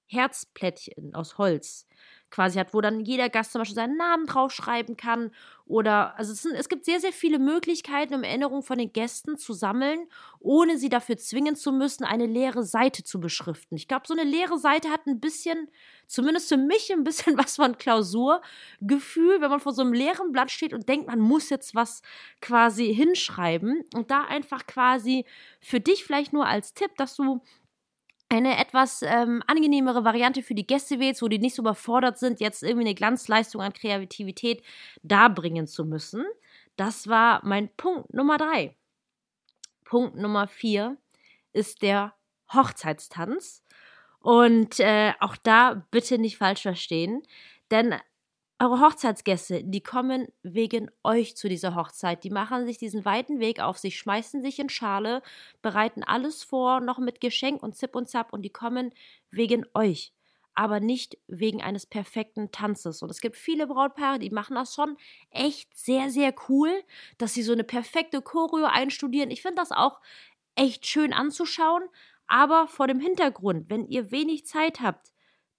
Herzplättchen 0.07 1.13
aus 1.15 1.37
Holz 1.37 1.85
quasi 2.29 2.59
hat, 2.59 2.73
wo 2.73 2.81
dann 2.81 2.99
jeder 2.99 3.29
Gast 3.29 3.51
zum 3.51 3.59
Beispiel 3.59 3.75
seinen 3.75 3.97
Namen 3.97 4.25
draufschreiben 4.25 4.97
kann. 4.97 5.31
Oder, 5.65 6.17
also 6.17 6.31
es, 6.31 6.41
sind, 6.43 6.55
es 6.55 6.69
gibt 6.69 6.85
sehr, 6.85 6.99
sehr 6.99 7.11
viele 7.11 7.39
Möglichkeiten, 7.39 8.13
um 8.13 8.23
Erinnerungen 8.23 8.63
von 8.63 8.77
den 8.77 8.93
Gästen 8.93 9.37
zu 9.37 9.53
sammeln, 9.53 10.07
ohne 10.39 10.77
sie 10.77 10.87
dafür 10.87 11.17
zwingen 11.17 11.55
zu 11.55 11.71
müssen, 11.71 12.05
eine 12.05 12.25
leere 12.25 12.63
Seite 12.63 13.03
zu 13.03 13.19
beschriften. 13.19 13.75
Ich 13.75 13.87
glaube, 13.87 14.07
so 14.07 14.13
eine 14.13 14.23
leere 14.23 14.57
Seite 14.57 14.89
hat 14.89 15.05
ein 15.07 15.19
bisschen, 15.19 15.67
zumindest 16.07 16.47
für 16.47 16.57
mich, 16.57 16.91
ein 16.91 17.03
bisschen 17.03 17.37
was 17.37 17.57
von 17.57 17.77
Klausurgefühl, 17.77 19.41
wenn 19.41 19.49
man 19.49 19.59
vor 19.59 19.73
so 19.73 19.81
einem 19.81 19.93
leeren 19.93 20.31
Blatt 20.31 20.51
steht 20.51 20.73
und 20.73 20.87
denkt, 20.87 21.07
man 21.07 21.19
muss 21.19 21.49
jetzt 21.49 21.75
was 21.75 22.01
quasi 22.41 22.93
hinschreiben. 22.93 23.83
Und 23.93 24.09
da 24.11 24.23
einfach 24.23 24.67
quasi 24.67 25.25
für 25.59 25.79
dich 25.79 26.05
vielleicht 26.05 26.31
nur 26.31 26.45
als 26.45 26.73
Tipp, 26.73 26.91
dass 26.97 27.15
du 27.15 27.41
eine 28.29 28.57
etwas 28.57 29.01
ähm, 29.03 29.41
angenehmere 29.47 30.03
Variante 30.03 30.43
für 30.43 30.55
die 30.55 30.67
Gäste 30.67 30.99
wählst, 30.99 31.21
wo 31.21 31.27
die 31.27 31.39
nicht 31.39 31.55
so 31.55 31.61
überfordert 31.61 32.17
sind, 32.17 32.39
jetzt 32.39 32.63
irgendwie 32.63 32.87
eine 32.87 32.95
Glanzleistung 32.95 33.61
an 33.61 33.73
Kreativität 33.73 34.63
darbringen 35.01 35.67
zu 35.67 35.85
müssen. 35.85 36.25
Das 36.75 37.07
war 37.07 37.41
mein 37.45 37.69
Punkt 37.75 38.13
Nummer 38.13 38.37
drei. 38.37 38.75
Punkt 39.85 40.15
Nummer 40.15 40.47
vier 40.47 40.97
ist 41.53 41.81
der 41.81 42.13
Hochzeitstanz. 42.53 43.63
Und 44.19 44.79
äh, 44.79 45.13
auch 45.19 45.37
da 45.37 45.85
bitte 45.91 46.17
nicht 46.17 46.37
falsch 46.37 46.63
verstehen, 46.63 47.23
denn 47.71 47.95
eure 48.59 48.81
Hochzeitsgäste, 48.81 49.63
die 49.63 49.81
kommen 49.81 50.27
wegen 50.41 50.89
euch 51.03 51.37
zu 51.37 51.47
dieser 51.47 51.75
Hochzeit. 51.75 52.23
Die 52.23 52.31
machen 52.31 52.65
sich 52.65 52.77
diesen 52.77 53.05
weiten 53.05 53.39
Weg 53.39 53.59
auf 53.59 53.77
sich, 53.77 53.99
schmeißen 53.99 54.41
sich 54.41 54.57
in 54.59 54.69
Schale, 54.69 55.21
bereiten 55.61 56.03
alles 56.03 56.43
vor, 56.43 56.79
noch 56.79 56.97
mit 56.97 57.21
Geschenk 57.21 57.61
und 57.61 57.75
Zip 57.75 57.95
und 57.95 58.09
Zap 58.09 58.33
und 58.33 58.41
die 58.41 58.49
kommen 58.49 58.91
wegen 59.29 59.65
euch. 59.73 60.11
Aber 60.55 60.79
nicht 60.79 61.19
wegen 61.27 61.61
eines 61.61 61.85
perfekten 61.85 62.51
Tanzes. 62.51 63.03
Und 63.03 63.11
es 63.11 63.21
gibt 63.21 63.35
viele 63.35 63.67
Brautpaare, 63.67 64.17
die 64.17 64.31
machen 64.31 64.55
das 64.55 64.73
schon 64.73 64.97
echt 65.29 65.77
sehr, 65.77 66.09
sehr 66.09 66.33
cool, 66.49 66.71
dass 67.19 67.35
sie 67.35 67.43
so 67.43 67.51
eine 67.51 67.63
perfekte 67.63 68.23
Choreo 68.23 68.65
einstudieren. 68.65 69.29
Ich 69.29 69.43
finde 69.43 69.61
das 69.61 69.71
auch 69.71 70.01
echt 70.55 70.87
schön 70.87 71.13
anzuschauen. 71.13 71.83
Aber 72.27 72.67
vor 72.67 72.87
dem 72.87 72.99
Hintergrund, 72.99 73.69
wenn 73.69 73.87
ihr 73.87 74.11
wenig 74.11 74.45
Zeit 74.45 74.81
habt, 74.81 75.13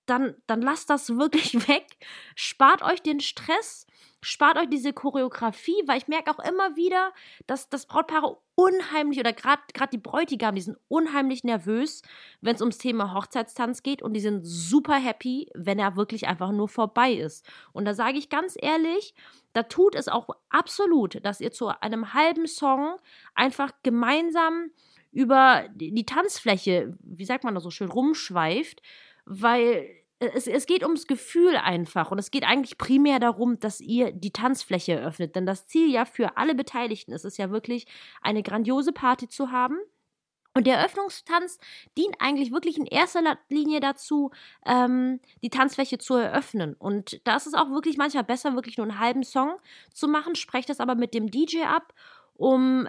dann, 0.09 0.35
dann 0.47 0.63
lasst 0.63 0.91
das 0.91 1.17
wirklich 1.17 1.55
weg. 1.69 1.87
Spart 2.35 2.83
euch 2.83 3.03
den 3.03 3.21
Stress, 3.21 3.87
spart 4.21 4.59
euch 4.59 4.69
diese 4.69 4.93
Choreografie, 4.93 5.83
weil 5.87 5.99
ich 5.99 6.09
merke 6.09 6.31
auch 6.31 6.39
immer 6.41 6.77
wieder, 6.77 7.13
dass 7.47 7.69
das 7.69 7.87
Brautpaare 7.87 8.39
unheimlich 8.55 9.21
oder 9.21 9.33
gerade 9.33 9.63
die 9.93 9.99
Bräutigam, 9.99 10.55
die 10.55 10.63
sind 10.63 10.79
unheimlich 10.89 11.45
nervös, 11.45 12.03
wenn 12.41 12.57
es 12.57 12.61
ums 12.61 12.79
Thema 12.79 13.15
Hochzeitstanz 13.15 13.83
geht 13.83 14.03
und 14.03 14.15
die 14.15 14.21
sind 14.21 14.45
super 14.45 14.97
happy, 14.97 15.49
wenn 15.55 15.79
er 15.79 15.97
wirklich 15.97 16.27
einfach 16.27 16.51
nur 16.51 16.69
vorbei 16.69 17.13
ist. 17.13 17.47
Und 17.73 17.85
da 17.85 17.95
sage 17.95 18.19
ich 18.19 18.29
ganz 18.29 18.57
ehrlich, 18.61 19.15
da 19.53 19.63
tut 19.63 19.95
es 19.95 20.09
auch 20.09 20.29
absolut, 20.49 21.25
dass 21.25 21.41
ihr 21.41 21.53
zu 21.53 21.69
einem 21.81 22.15
halben 22.15 22.47
Song 22.47 22.97
einfach 23.35 23.71
gemeinsam 23.83 24.71
über 25.13 25.65
die 25.75 26.05
Tanzfläche, 26.05 26.97
wie 27.01 27.25
sagt 27.25 27.45
man 27.45 27.55
da 27.55 27.61
so 27.61 27.71
schön, 27.71 27.91
rumschweift 27.91 28.83
weil 29.29 29.89
es, 30.21 30.47
es 30.47 30.67
geht 30.67 30.83
ums 30.83 31.07
Gefühl 31.07 31.57
einfach 31.57 32.11
und 32.11 32.19
es 32.19 32.31
geht 32.31 32.45
eigentlich 32.45 32.79
primär 32.79 33.21
darum, 33.21 33.61
dass 33.61 33.81
ihr 33.81 34.13
die 34.13 34.33
Tanzfläche 34.33 34.95
eröffnet. 34.95 35.37
Denn 35.37 35.47
das 35.47 35.69
Ziel 35.69 35.91
ja 35.91 36.05
für 36.05 36.37
alle 36.37 36.55
Beteiligten 36.55 37.13
ist 37.13 37.25
es 37.25 37.37
ja 37.37 37.51
wirklich, 37.51 37.87
eine 38.23 38.43
grandiose 38.43 38.93
Party 38.93 39.29
zu 39.29 39.53
haben 39.53 39.79
Und 40.55 40.67
der 40.67 40.79
Eröffnungstanz 40.79 41.59
dient 41.97 42.17
eigentlich 42.21 42.51
wirklich 42.53 42.79
in 42.79 42.87
erster 42.87 43.39
Linie 43.49 43.81
dazu, 43.81 44.33
ähm, 44.67 45.21
die 45.43 45.51
Tanzfläche 45.51 45.99
zu 45.99 46.15
eröffnen. 46.15 46.75
Und 46.75 47.21
da 47.25 47.37
ist 47.37 47.47
es 47.47 47.55
auch 47.55 47.71
wirklich 47.71 47.97
manchmal 47.97 48.25
besser, 48.25 48.55
wirklich 48.55 48.77
nur 48.77 48.87
einen 48.89 48.99
halben 48.99 49.23
Song 49.23 49.53
zu 49.93 50.09
machen. 50.09 50.35
Sprecht 50.35 50.69
das 50.69 50.81
aber 50.81 50.97
mit 50.97 51.15
dem 51.15 51.31
DJ 51.31 51.63
ab, 51.65 51.95
um 52.35 52.89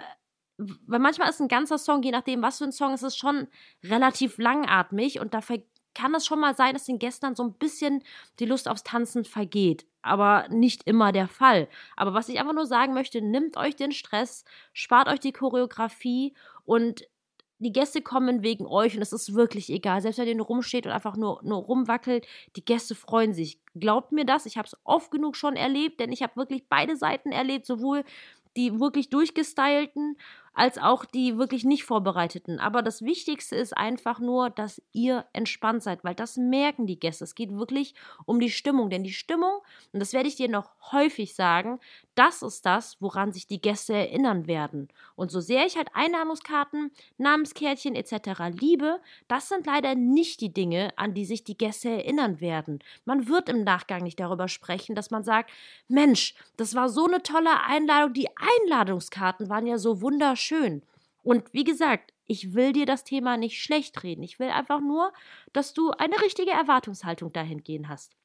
weil 0.58 1.00
manchmal 1.00 1.29
ist 1.29 1.39
ein 1.39 1.48
ganzer 1.48 1.77
Song, 1.77 2.03
je 2.03 2.12
nachdem, 2.12 2.41
was 2.41 2.58
für 2.58 2.65
ein 2.65 2.74
Song 2.74 2.93
es 2.93 3.03
ist, 3.03 3.17
schon 3.17 3.48
relativ 3.84 4.38
langatmig 4.39 5.19
und 5.19 5.34
dafür 5.34 5.63
kann 6.00 6.15
es 6.15 6.25
schon 6.25 6.39
mal 6.39 6.56
sein, 6.56 6.74
dass 6.74 6.86
den 6.86 6.98
Gästen 6.98 7.36
so 7.36 7.44
ein 7.44 7.53
bisschen 7.53 8.01
die 8.39 8.46
Lust 8.46 8.70
aufs 8.70 8.84
Tanzen 8.84 9.25
vergeht. 9.25 9.86
Aber 10.01 10.48
nicht 10.50 10.84
immer 10.88 11.12
der 11.12 11.27
Fall. 11.27 11.68
Aber 11.98 12.13
was 12.13 12.29
ich 12.29 12.39
einfach 12.39 12.53
nur 12.53 12.65
sagen 12.65 12.94
möchte, 12.94 13.22
nimmt 13.22 13.58
euch 13.58 13.75
den 13.75 13.91
Stress, 13.91 14.46
spart 14.72 15.10
euch 15.10 15.20
die 15.20 15.34
Choreografie 15.34 16.34
und 16.63 17.03
die 17.62 17.74
Gäste 17.74 18.01
kommen 18.01 18.41
wegen 18.44 18.65
euch 18.65 18.96
und 18.96 19.01
es 19.01 19.12
ist 19.12 19.36
wirklich 19.36 19.70
egal. 19.70 20.00
Selbst 20.00 20.20
wenn 20.20 20.27
ihr 20.29 20.36
nur 20.36 20.46
rumsteht 20.46 20.86
und 20.86 20.94
einfach 20.94 21.18
nur, 21.18 21.41
nur 21.44 21.58
rumwackelt, 21.58 22.25
die 22.56 22.63
Gäste 22.63 22.96
freuen 22.96 23.34
sich. 23.34 23.60
Glaubt 23.75 24.13
mir 24.13 24.24
das, 24.24 24.46
ich 24.46 24.58
habe 24.58 24.68
es 24.68 24.77
oft 24.86 25.12
genug 25.12 25.36
schon 25.36 25.58
erlebt, 25.58 26.00
denn 26.00 26.13
ich 26.13 26.24
habe 26.24 26.38
wirklich 26.38 26.70
beide 26.70 26.96
Seiten 26.96 27.34
erlebt, 27.34 27.65
sowohl 27.65 28.06
die 28.56 28.79
wirklich 28.79 29.10
durchgestylten 29.10 30.18
als 30.53 30.77
auch 30.77 31.06
die 31.06 31.38
wirklich 31.38 31.63
nicht 31.63 31.84
vorbereiteten. 31.84 32.60
Aber 32.60 32.82
das 32.82 33.01
Wichtigste 33.01 33.56
ist 33.56 33.77
einfach 33.77 34.20
nur, 34.20 34.50
dass 34.50 34.82
ihr 34.91 35.25
entspannt 35.34 35.84
seid, 35.84 36.03
weil 36.03 36.15
das 36.15 36.38
merken 36.38 36.88
die 36.88 37.00
Gäste. 37.00 37.24
Es 37.24 37.36
geht 37.36 37.51
wirklich 37.51 37.96
um 38.25 38.39
die 38.39 38.51
Stimmung, 38.51 38.89
denn 38.89 39.03
die 39.03 39.13
Stimmung, 39.13 39.62
und 39.94 40.00
das 40.00 40.13
werde 40.13 40.27
ich 40.27 40.36
dir 40.36 40.50
noch 40.50 40.72
häufig 40.91 41.36
sagen, 41.36 41.79
das 42.15 42.41
ist 42.41 42.65
das, 42.65 42.98
woran 43.00 43.32
sich 43.32 43.48
die 43.48 43.62
Gäste 43.62 43.94
erinnern 43.94 44.48
werden. 44.48 44.89
Und 45.15 45.32
so 45.32 45.39
sehr 45.39 45.65
ich 45.65 45.77
halt 45.77 45.89
Einnahmungskarten, 45.94 46.91
Namenskärtchen 47.18 47.96
etc. 47.96 48.60
liebe, 48.60 49.00
das 49.27 49.48
sind 49.48 49.65
leider 49.65 49.96
nicht 49.96 50.41
die 50.41 50.53
Dinge, 50.53 50.91
an 50.98 51.13
die 51.13 51.25
sich 51.25 51.44
die 51.44 51.58
Gäste 51.58 51.89
erinnern 51.89 52.41
werden. 52.41 52.79
Man 53.06 53.29
wird 53.29 53.48
im 53.48 53.63
Nachgang 53.63 54.03
nicht 54.03 54.20
darüber 54.20 54.48
sprechen, 54.48 54.96
dass 54.96 55.12
man 55.12 55.24
sagt, 55.24 55.50
Mensch, 55.88 56.36
das 56.58 56.75
war 56.75 56.89
so 56.89 57.06
eine 57.06 57.24
tolle 57.24 57.63
Einladung, 57.63 58.13
die 58.13 58.27
Einladungskarten 58.62 59.50
waren 59.50 59.65
ja 59.65 59.77
so 59.77 60.01
wunderschön. 60.01 60.38
Und 61.24 61.53
wie 61.53 61.63
gesagt, 61.63 62.13
ich 62.25 62.53
will 62.53 62.74
dir 62.74 62.86
das 62.86 63.03
Thema 63.03 63.38
nicht 63.38 63.62
schlecht 63.62 64.03
reden. 64.03 64.24
Ich 64.24 64.39
will 64.39 64.50
einfach 64.50 64.79
nur, 64.79 65.12
dass 65.51 65.74
du 65.74 65.91
eine 65.91 66.22
richtige 66.22 66.51
Erwartungshaltung 66.51 67.34
dahingehend 67.34 67.89
hast. 67.89 68.15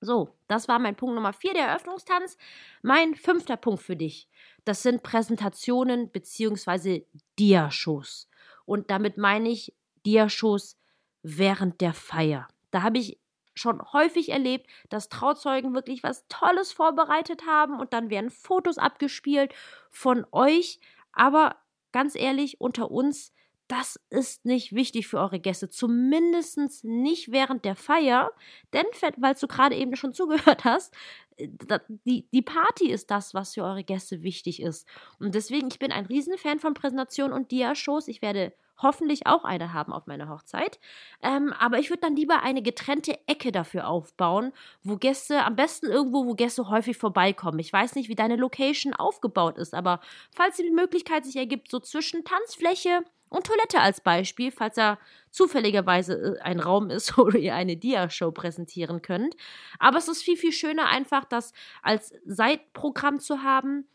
So, 0.00 0.34
das 0.46 0.68
war 0.68 0.78
mein 0.78 0.96
Punkt 0.96 1.14
Nummer 1.14 1.32
vier, 1.32 1.54
der 1.54 1.66
Eröffnungstanz. 1.68 2.36
Mein 2.82 3.14
fünfter 3.14 3.56
Punkt 3.56 3.82
für 3.82 3.96
dich, 3.96 4.28
das 4.64 4.82
sind 4.82 5.02
Präsentationen 5.02 6.10
bzw. 6.10 7.04
Diashows. 7.38 8.28
Und 8.66 8.90
damit 8.90 9.16
meine 9.16 9.48
ich 9.48 9.74
Diashows 10.04 10.78
während 11.22 11.80
der 11.80 11.94
Feier. 11.94 12.48
Da 12.70 12.82
habe 12.82 12.98
ich 12.98 13.18
schon 13.54 13.80
häufig 13.92 14.28
erlebt, 14.30 14.68
dass 14.90 15.08
Trauzeugen 15.08 15.74
wirklich 15.74 16.02
was 16.02 16.26
Tolles 16.28 16.72
vorbereitet 16.72 17.46
haben 17.46 17.80
und 17.80 17.92
dann 17.92 18.10
werden 18.10 18.30
Fotos 18.30 18.76
abgespielt 18.76 19.54
von 19.90 20.26
euch. 20.30 20.78
Aber 21.16 21.56
ganz 21.92 22.14
ehrlich, 22.14 22.60
unter 22.60 22.90
uns, 22.90 23.32
das 23.68 23.98
ist 24.10 24.44
nicht 24.44 24.74
wichtig 24.74 25.08
für 25.08 25.18
eure 25.18 25.40
Gäste, 25.40 25.68
zumindest 25.68 26.84
nicht 26.84 27.32
während 27.32 27.64
der 27.64 27.74
Feier, 27.74 28.30
denn, 28.72 28.84
weil 29.16 29.34
du 29.34 29.48
gerade 29.48 29.74
eben 29.74 29.96
schon 29.96 30.12
zugehört 30.12 30.64
hast, 30.64 30.94
äh, 31.36 31.48
die, 31.88 32.28
die 32.30 32.42
Party 32.42 32.90
ist 32.90 33.10
das, 33.10 33.34
was 33.34 33.54
für 33.54 33.64
eure 33.64 33.82
Gäste 33.82 34.22
wichtig 34.22 34.62
ist. 34.62 34.86
Und 35.18 35.34
deswegen, 35.34 35.68
ich 35.68 35.80
bin 35.80 35.90
ein 35.90 36.06
Riesenfan 36.06 36.60
von 36.60 36.74
Präsentationen 36.74 37.32
und 37.32 37.50
Dia-Shows. 37.50 38.06
Ich 38.08 38.22
werde 38.22 38.52
hoffentlich 38.78 39.26
auch 39.26 39.44
eine 39.44 39.72
haben 39.72 39.92
auf 39.92 40.06
meiner 40.06 40.28
Hochzeit. 40.28 40.78
Ähm, 41.22 41.52
aber 41.58 41.78
ich 41.78 41.90
würde 41.90 42.02
dann 42.02 42.16
lieber 42.16 42.42
eine 42.42 42.62
getrennte 42.62 43.18
Ecke 43.26 43.52
dafür 43.52 43.88
aufbauen, 43.88 44.52
wo 44.82 44.96
Gäste, 44.96 45.44
am 45.44 45.56
besten 45.56 45.86
irgendwo, 45.86 46.26
wo 46.26 46.34
Gäste 46.34 46.68
häufig 46.68 46.96
vorbeikommen. 46.96 47.58
Ich 47.58 47.72
weiß 47.72 47.94
nicht, 47.94 48.08
wie 48.08 48.14
deine 48.14 48.36
Location 48.36 48.94
aufgebaut 48.94 49.58
ist, 49.58 49.74
aber 49.74 50.00
falls 50.34 50.56
die 50.56 50.70
Möglichkeit 50.70 51.24
sich 51.24 51.36
ergibt, 51.36 51.70
so 51.70 51.80
zwischen 51.80 52.24
Tanzfläche 52.24 53.02
und 53.28 53.46
Toilette 53.46 53.80
als 53.80 54.00
Beispiel, 54.00 54.52
falls 54.52 54.76
da 54.76 54.98
zufälligerweise 55.30 56.36
äh, 56.38 56.40
ein 56.40 56.60
Raum 56.60 56.90
ist, 56.90 57.16
wo 57.18 57.28
ihr 57.28 57.54
eine 57.54 57.76
Dia-Show 57.76 58.30
präsentieren 58.32 59.02
könnt. 59.02 59.36
Aber 59.78 59.98
es 59.98 60.08
ist 60.08 60.22
viel, 60.22 60.36
viel 60.36 60.52
schöner, 60.52 60.88
einfach 60.88 61.24
das 61.24 61.52
als 61.82 62.12
Seitprogramm 62.24 63.20
zu 63.20 63.42
haben 63.42 63.86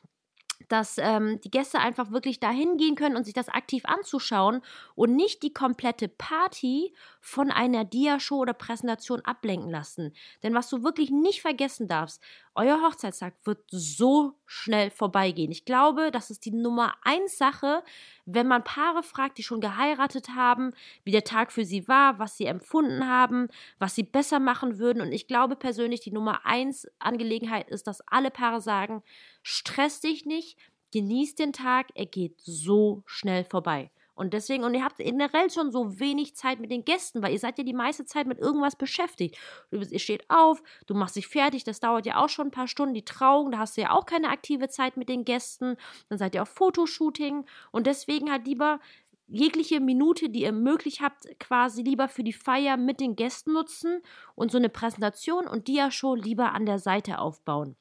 dass 0.67 0.97
ähm, 0.97 1.39
die 1.41 1.51
Gäste 1.51 1.79
einfach 1.79 2.11
wirklich 2.11 2.39
dahin 2.39 2.77
gehen 2.77 2.95
können 2.95 3.15
und 3.15 3.25
sich 3.25 3.33
das 3.33 3.49
aktiv 3.49 3.83
anzuschauen 3.85 4.61
und 4.95 5.15
nicht 5.15 5.43
die 5.43 5.53
komplette 5.53 6.07
Party 6.07 6.93
von 7.19 7.51
einer 7.51 7.85
Dia-Show 7.85 8.37
oder 8.39 8.53
Präsentation 8.53 9.21
ablenken 9.21 9.69
lassen. 9.69 10.13
Denn 10.43 10.53
was 10.53 10.69
du 10.69 10.83
wirklich 10.83 11.11
nicht 11.11 11.41
vergessen 11.41 11.87
darfst, 11.87 12.21
euer 12.55 12.81
Hochzeitstag 12.81 13.33
wird 13.45 13.59
so 13.69 14.33
schnell 14.45 14.89
vorbeigehen. 14.89 15.51
Ich 15.51 15.63
glaube, 15.63 16.11
das 16.11 16.29
ist 16.29 16.45
die 16.45 16.51
Nummer 16.51 16.95
eins 17.03 17.37
Sache, 17.37 17.83
wenn 18.25 18.47
man 18.47 18.63
Paare 18.63 19.03
fragt, 19.03 19.37
die 19.37 19.43
schon 19.43 19.61
geheiratet 19.61 20.29
haben, 20.35 20.73
wie 21.03 21.11
der 21.11 21.23
Tag 21.23 21.51
für 21.51 21.63
sie 21.63 21.87
war, 21.87 22.19
was 22.19 22.37
sie 22.37 22.45
empfunden 22.45 23.07
haben, 23.07 23.47
was 23.79 23.95
sie 23.95 24.03
besser 24.03 24.39
machen 24.39 24.79
würden. 24.79 25.01
Und 25.01 25.11
ich 25.13 25.27
glaube 25.27 25.55
persönlich, 25.55 26.01
die 26.01 26.11
Nummer 26.11 26.45
eins 26.45 26.87
Angelegenheit 26.99 27.69
ist, 27.69 27.87
dass 27.87 28.01
alle 28.07 28.31
Paare 28.31 28.59
sagen, 28.59 29.01
stress 29.43 30.01
dich 30.01 30.25
nicht, 30.25 30.57
genieß 30.91 31.35
den 31.35 31.53
Tag, 31.53 31.87
er 31.95 32.05
geht 32.05 32.41
so 32.41 33.03
schnell 33.05 33.45
vorbei. 33.45 33.91
Und 34.13 34.33
deswegen, 34.33 34.63
und 34.63 34.73
ihr 34.73 34.83
habt 34.83 34.97
generell 34.97 35.49
schon 35.49 35.71
so 35.71 35.99
wenig 35.99 36.35
Zeit 36.35 36.59
mit 36.59 36.69
den 36.69 36.85
Gästen, 36.85 37.23
weil 37.23 37.31
ihr 37.31 37.39
seid 37.39 37.57
ja 37.57 37.63
die 37.63 37.73
meiste 37.73 38.05
Zeit 38.05 38.27
mit 38.27 38.39
irgendwas 38.39 38.75
beschäftigt. 38.75 39.37
Ihr 39.71 39.99
steht 39.99 40.29
auf, 40.29 40.61
du 40.85 40.93
machst 40.93 41.15
dich 41.15 41.27
fertig, 41.27 41.63
das 41.63 41.79
dauert 41.79 42.05
ja 42.05 42.17
auch 42.17 42.29
schon 42.29 42.47
ein 42.47 42.51
paar 42.51 42.67
Stunden, 42.67 42.93
die 42.93 43.05
Trauung, 43.05 43.51
da 43.51 43.59
hast 43.59 43.77
du 43.77 43.81
ja 43.81 43.91
auch 43.91 44.05
keine 44.05 44.29
aktive 44.29 44.67
Zeit 44.69 44.97
mit 44.97 45.09
den 45.09 45.25
Gästen. 45.25 45.77
Dann 46.09 46.17
seid 46.17 46.35
ihr 46.35 46.41
auf 46.41 46.49
Fotoshooting 46.49 47.45
und 47.71 47.87
deswegen 47.87 48.31
halt 48.31 48.45
lieber 48.45 48.79
jegliche 49.27 49.79
Minute, 49.79 50.29
die 50.29 50.41
ihr 50.41 50.51
möglich 50.51 51.01
habt, 51.01 51.25
quasi 51.39 51.81
lieber 51.81 52.09
für 52.09 52.23
die 52.23 52.33
Feier 52.33 52.75
mit 52.75 52.99
den 52.99 53.15
Gästen 53.15 53.53
nutzen 53.53 54.01
und 54.35 54.51
so 54.51 54.57
eine 54.57 54.69
Präsentation 54.69 55.47
und 55.47 55.67
Dia-Show 55.67 56.15
lieber 56.15 56.51
an 56.53 56.65
der 56.65 56.79
Seite 56.79 57.19
aufbauen. 57.19 57.77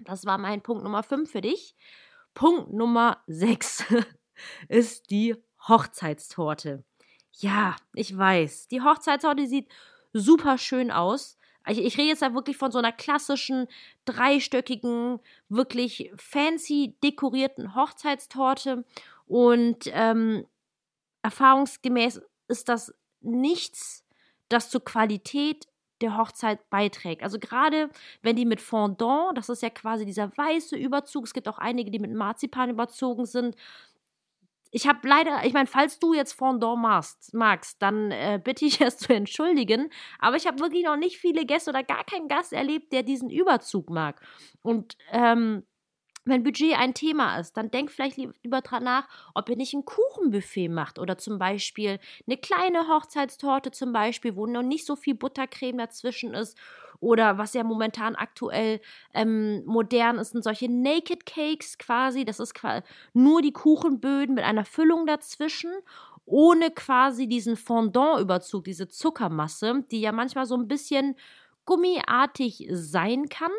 Das 0.00 0.26
war 0.26 0.38
mein 0.38 0.62
Punkt 0.62 0.84
Nummer 0.84 1.02
5 1.02 1.30
für 1.30 1.40
dich. 1.40 1.74
Punkt 2.34 2.72
Nummer 2.72 3.22
6 3.26 3.84
ist 4.68 5.10
die 5.10 5.36
Hochzeitstorte. 5.66 6.84
Ja, 7.32 7.76
ich 7.94 8.16
weiß. 8.16 8.68
Die 8.68 8.82
Hochzeitstorte 8.82 9.46
sieht 9.46 9.68
super 10.12 10.58
schön 10.58 10.90
aus. 10.90 11.38
Ich, 11.68 11.78
ich 11.78 11.98
rede 11.98 12.08
jetzt 12.08 12.22
da 12.22 12.34
wirklich 12.34 12.56
von 12.56 12.72
so 12.72 12.78
einer 12.78 12.92
klassischen, 12.92 13.68
dreistöckigen, 14.04 15.20
wirklich 15.48 16.10
fancy 16.16 16.94
dekorierten 17.02 17.74
Hochzeitstorte. 17.74 18.84
Und 19.26 19.90
ähm, 19.92 20.46
erfahrungsgemäß 21.22 22.22
ist 22.48 22.68
das 22.68 22.94
nichts, 23.20 24.04
das 24.48 24.70
zur 24.70 24.84
Qualität 24.84 25.68
der 26.00 26.16
Hochzeit 26.16 26.70
beiträgt. 26.70 27.22
Also 27.22 27.38
gerade 27.38 27.90
wenn 28.22 28.36
die 28.36 28.46
mit 28.46 28.60
Fondant, 28.60 29.36
das 29.36 29.48
ist 29.48 29.62
ja 29.62 29.70
quasi 29.70 30.06
dieser 30.06 30.36
weiße 30.36 30.76
Überzug, 30.76 31.24
es 31.24 31.34
gibt 31.34 31.48
auch 31.48 31.58
einige, 31.58 31.90
die 31.90 31.98
mit 31.98 32.12
Marzipan 32.12 32.70
überzogen 32.70 33.26
sind, 33.26 33.56
ich 34.70 34.86
habe 34.86 35.06
leider, 35.08 35.44
ich 35.44 35.52
meine, 35.52 35.66
falls 35.66 35.98
du 35.98 36.14
jetzt 36.14 36.32
Fondant 36.32 36.80
magst, 36.80 37.32
magst 37.34 37.80
dann 37.80 38.10
äh, 38.10 38.40
bitte 38.42 38.64
ich 38.64 38.80
es 38.80 38.98
zu 38.98 39.12
entschuldigen. 39.12 39.90
Aber 40.18 40.36
ich 40.36 40.46
habe 40.46 40.60
wirklich 40.60 40.84
noch 40.84 40.96
nicht 40.96 41.18
viele 41.18 41.46
Gäste 41.46 41.70
oder 41.70 41.82
gar 41.82 42.04
keinen 42.04 42.28
Gast 42.28 42.52
erlebt, 42.52 42.92
der 42.92 43.02
diesen 43.02 43.30
Überzug 43.30 43.90
mag. 43.90 44.20
Und 44.62 44.96
ähm, 45.10 45.64
wenn 46.28 46.42
Budget 46.42 46.78
ein 46.78 46.92
Thema 46.92 47.38
ist, 47.38 47.56
dann 47.56 47.70
denkt 47.70 47.90
vielleicht 47.90 48.18
lieber 48.18 48.60
dran 48.60 48.84
nach, 48.84 49.08
ob 49.34 49.48
ihr 49.48 49.56
nicht 49.56 49.72
ein 49.72 49.86
Kuchenbuffet 49.86 50.68
macht 50.68 50.98
oder 50.98 51.16
zum 51.16 51.38
Beispiel 51.38 51.98
eine 52.26 52.36
kleine 52.36 52.86
Hochzeitstorte 52.88 53.70
zum 53.70 53.92
Beispiel, 53.94 54.36
wo 54.36 54.46
noch 54.46 54.62
nicht 54.62 54.84
so 54.84 54.94
viel 54.94 55.14
Buttercreme 55.14 55.78
dazwischen 55.78 56.34
ist 56.34 56.58
oder 57.00 57.38
was 57.38 57.54
ja 57.54 57.62
momentan 57.64 58.16
aktuell 58.16 58.80
ähm, 59.14 59.64
modern 59.64 60.18
ist, 60.18 60.32
sind 60.32 60.44
solche 60.44 60.68
Naked 60.68 61.26
Cakes 61.26 61.78
quasi. 61.78 62.24
Das 62.24 62.40
ist 62.40 62.54
quasi 62.54 62.82
nur 63.12 63.42
die 63.42 63.52
Kuchenböden 63.52 64.34
mit 64.34 64.44
einer 64.44 64.64
Füllung 64.64 65.06
dazwischen, 65.06 65.72
ohne 66.24 66.70
quasi 66.70 67.26
diesen 67.26 67.56
Fondant-Überzug, 67.56 68.64
diese 68.64 68.88
Zuckermasse, 68.88 69.84
die 69.90 70.00
ja 70.00 70.12
manchmal 70.12 70.46
so 70.46 70.56
ein 70.56 70.68
bisschen 70.68 71.16
gummiartig 71.64 72.66
sein 72.70 73.28
kann. 73.28 73.52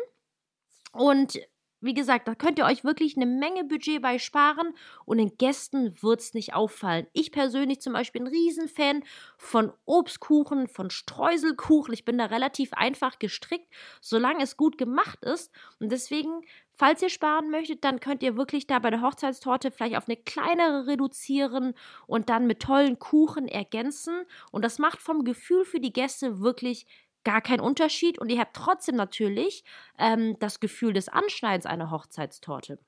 Und 0.92 1.38
wie 1.80 1.94
gesagt, 1.94 2.28
da 2.28 2.34
könnt 2.34 2.58
ihr 2.58 2.66
euch 2.66 2.84
wirklich 2.84 3.16
eine 3.16 3.26
Menge 3.26 3.64
Budget 3.64 4.02
bei 4.02 4.18
sparen 4.18 4.74
und 5.04 5.18
den 5.18 5.36
Gästen 5.38 5.94
wird 6.02 6.20
es 6.20 6.34
nicht 6.34 6.54
auffallen. 6.54 7.06
Ich 7.12 7.32
persönlich 7.32 7.80
zum 7.80 7.94
Beispiel 7.94 8.22
ein 8.22 8.26
Riesenfan 8.26 9.02
von 9.38 9.72
Obstkuchen, 9.86 10.68
von 10.68 10.90
Streuselkuchen. 10.90 11.94
Ich 11.94 12.04
bin 12.04 12.18
da 12.18 12.26
relativ 12.26 12.72
einfach 12.74 13.18
gestrickt, 13.18 13.72
solange 14.00 14.42
es 14.42 14.56
gut 14.56 14.76
gemacht 14.76 15.24
ist. 15.24 15.50
Und 15.78 15.90
deswegen, 15.90 16.42
falls 16.74 17.02
ihr 17.02 17.08
sparen 17.08 17.50
möchtet, 17.50 17.84
dann 17.84 18.00
könnt 18.00 18.22
ihr 18.22 18.36
wirklich 18.36 18.66
da 18.66 18.78
bei 18.78 18.90
der 18.90 19.02
Hochzeitstorte 19.02 19.70
vielleicht 19.70 19.96
auf 19.96 20.08
eine 20.08 20.16
kleinere 20.16 20.86
reduzieren 20.86 21.74
und 22.06 22.28
dann 22.28 22.46
mit 22.46 22.60
tollen 22.60 22.98
Kuchen 22.98 23.48
ergänzen. 23.48 24.24
Und 24.52 24.64
das 24.64 24.78
macht 24.78 25.00
vom 25.00 25.24
Gefühl 25.24 25.64
für 25.64 25.80
die 25.80 25.92
Gäste 25.92 26.40
wirklich 26.40 26.86
gar 27.24 27.40
kein 27.40 27.60
Unterschied 27.60 28.18
und 28.18 28.30
ihr 28.30 28.40
habt 28.40 28.56
trotzdem 28.56 28.96
natürlich 28.96 29.64
ähm, 29.98 30.36
das 30.38 30.60
Gefühl 30.60 30.92
des 30.92 31.08
Anschneidens 31.08 31.66
einer 31.66 31.90
Hochzeitstorte. 31.90 32.78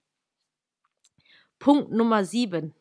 Punkt 1.59 1.93
Nummer 1.93 2.25
7. 2.25 2.75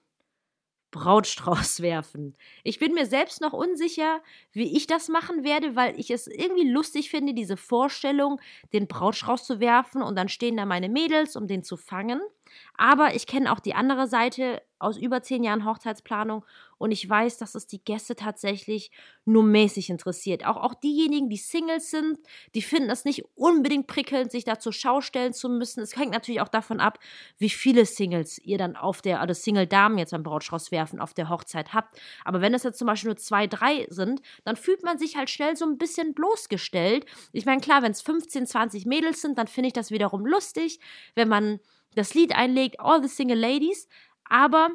Brautstrauß 0.91 1.79
werfen. 1.81 2.35
Ich 2.63 2.79
bin 2.79 2.93
mir 2.93 3.05
selbst 3.05 3.41
noch 3.41 3.53
unsicher, 3.53 4.21
wie 4.51 4.75
ich 4.75 4.87
das 4.87 5.07
machen 5.07 5.43
werde, 5.43 5.75
weil 5.75 5.99
ich 5.99 6.11
es 6.11 6.27
irgendwie 6.27 6.69
lustig 6.69 7.09
finde, 7.09 7.33
diese 7.33 7.57
Vorstellung, 7.57 8.39
den 8.73 8.87
Brautstrauß 8.87 9.45
zu 9.45 9.59
werfen 9.59 10.01
und 10.01 10.15
dann 10.15 10.29
stehen 10.29 10.57
da 10.57 10.65
meine 10.65 10.89
Mädels, 10.89 11.35
um 11.35 11.47
den 11.47 11.63
zu 11.63 11.77
fangen. 11.77 12.21
Aber 12.77 13.15
ich 13.15 13.25
kenne 13.25 13.51
auch 13.51 13.59
die 13.59 13.73
andere 13.73 14.07
Seite 14.07 14.61
aus 14.81 14.97
über 14.97 15.21
zehn 15.21 15.43
Jahren 15.43 15.65
Hochzeitsplanung 15.65 16.43
und 16.81 16.89
ich 16.89 17.07
weiß, 17.07 17.37
dass 17.37 17.53
es 17.53 17.67
die 17.67 17.83
Gäste 17.83 18.15
tatsächlich 18.15 18.89
nur 19.23 19.43
mäßig 19.43 19.91
interessiert. 19.91 20.47
Auch, 20.47 20.57
auch 20.57 20.73
diejenigen, 20.73 21.29
die 21.29 21.37
Singles 21.37 21.91
sind, 21.91 22.17
die 22.55 22.63
finden 22.63 22.89
es 22.89 23.05
nicht 23.05 23.23
unbedingt 23.35 23.85
prickelnd, 23.85 24.31
sich 24.31 24.45
da 24.45 24.57
zur 24.57 24.73
Schau 24.73 24.99
stellen 25.01 25.31
zu 25.31 25.47
müssen. 25.47 25.81
Es 25.81 25.95
hängt 25.95 26.11
natürlich 26.11 26.41
auch 26.41 26.47
davon 26.47 26.79
ab, 26.79 26.97
wie 27.37 27.51
viele 27.51 27.85
Singles 27.85 28.39
ihr 28.39 28.57
dann 28.57 28.75
auf 28.75 29.03
der, 29.03 29.21
oder 29.21 29.35
Single-Damen 29.35 29.99
jetzt 29.99 30.09
beim 30.09 30.23
Brautstrauß 30.23 30.71
werfen, 30.71 30.99
auf 30.99 31.13
der 31.13 31.29
Hochzeit 31.29 31.71
habt. 31.71 32.01
Aber 32.25 32.41
wenn 32.41 32.55
es 32.55 32.63
jetzt 32.63 32.79
zum 32.79 32.87
Beispiel 32.87 33.09
nur 33.09 33.17
zwei, 33.17 33.45
drei 33.45 33.85
sind, 33.89 34.23
dann 34.43 34.55
fühlt 34.55 34.83
man 34.83 34.97
sich 34.97 35.15
halt 35.15 35.29
schnell 35.29 35.55
so 35.55 35.65
ein 35.65 35.77
bisschen 35.77 36.15
bloßgestellt. 36.15 37.05
Ich 37.31 37.45
meine, 37.45 37.61
klar, 37.61 37.83
wenn 37.83 37.91
es 37.91 38.01
15, 38.01 38.47
20 38.47 38.87
Mädels 38.87 39.21
sind, 39.21 39.37
dann 39.37 39.45
finde 39.45 39.67
ich 39.67 39.73
das 39.73 39.91
wiederum 39.91 40.25
lustig, 40.25 40.79
wenn 41.13 41.27
man 41.27 41.59
das 41.95 42.13
Lied 42.13 42.35
einlegt, 42.35 42.79
All 42.79 43.01
the 43.03 43.09
Single 43.09 43.37
Ladies, 43.37 43.87
aber 44.31 44.69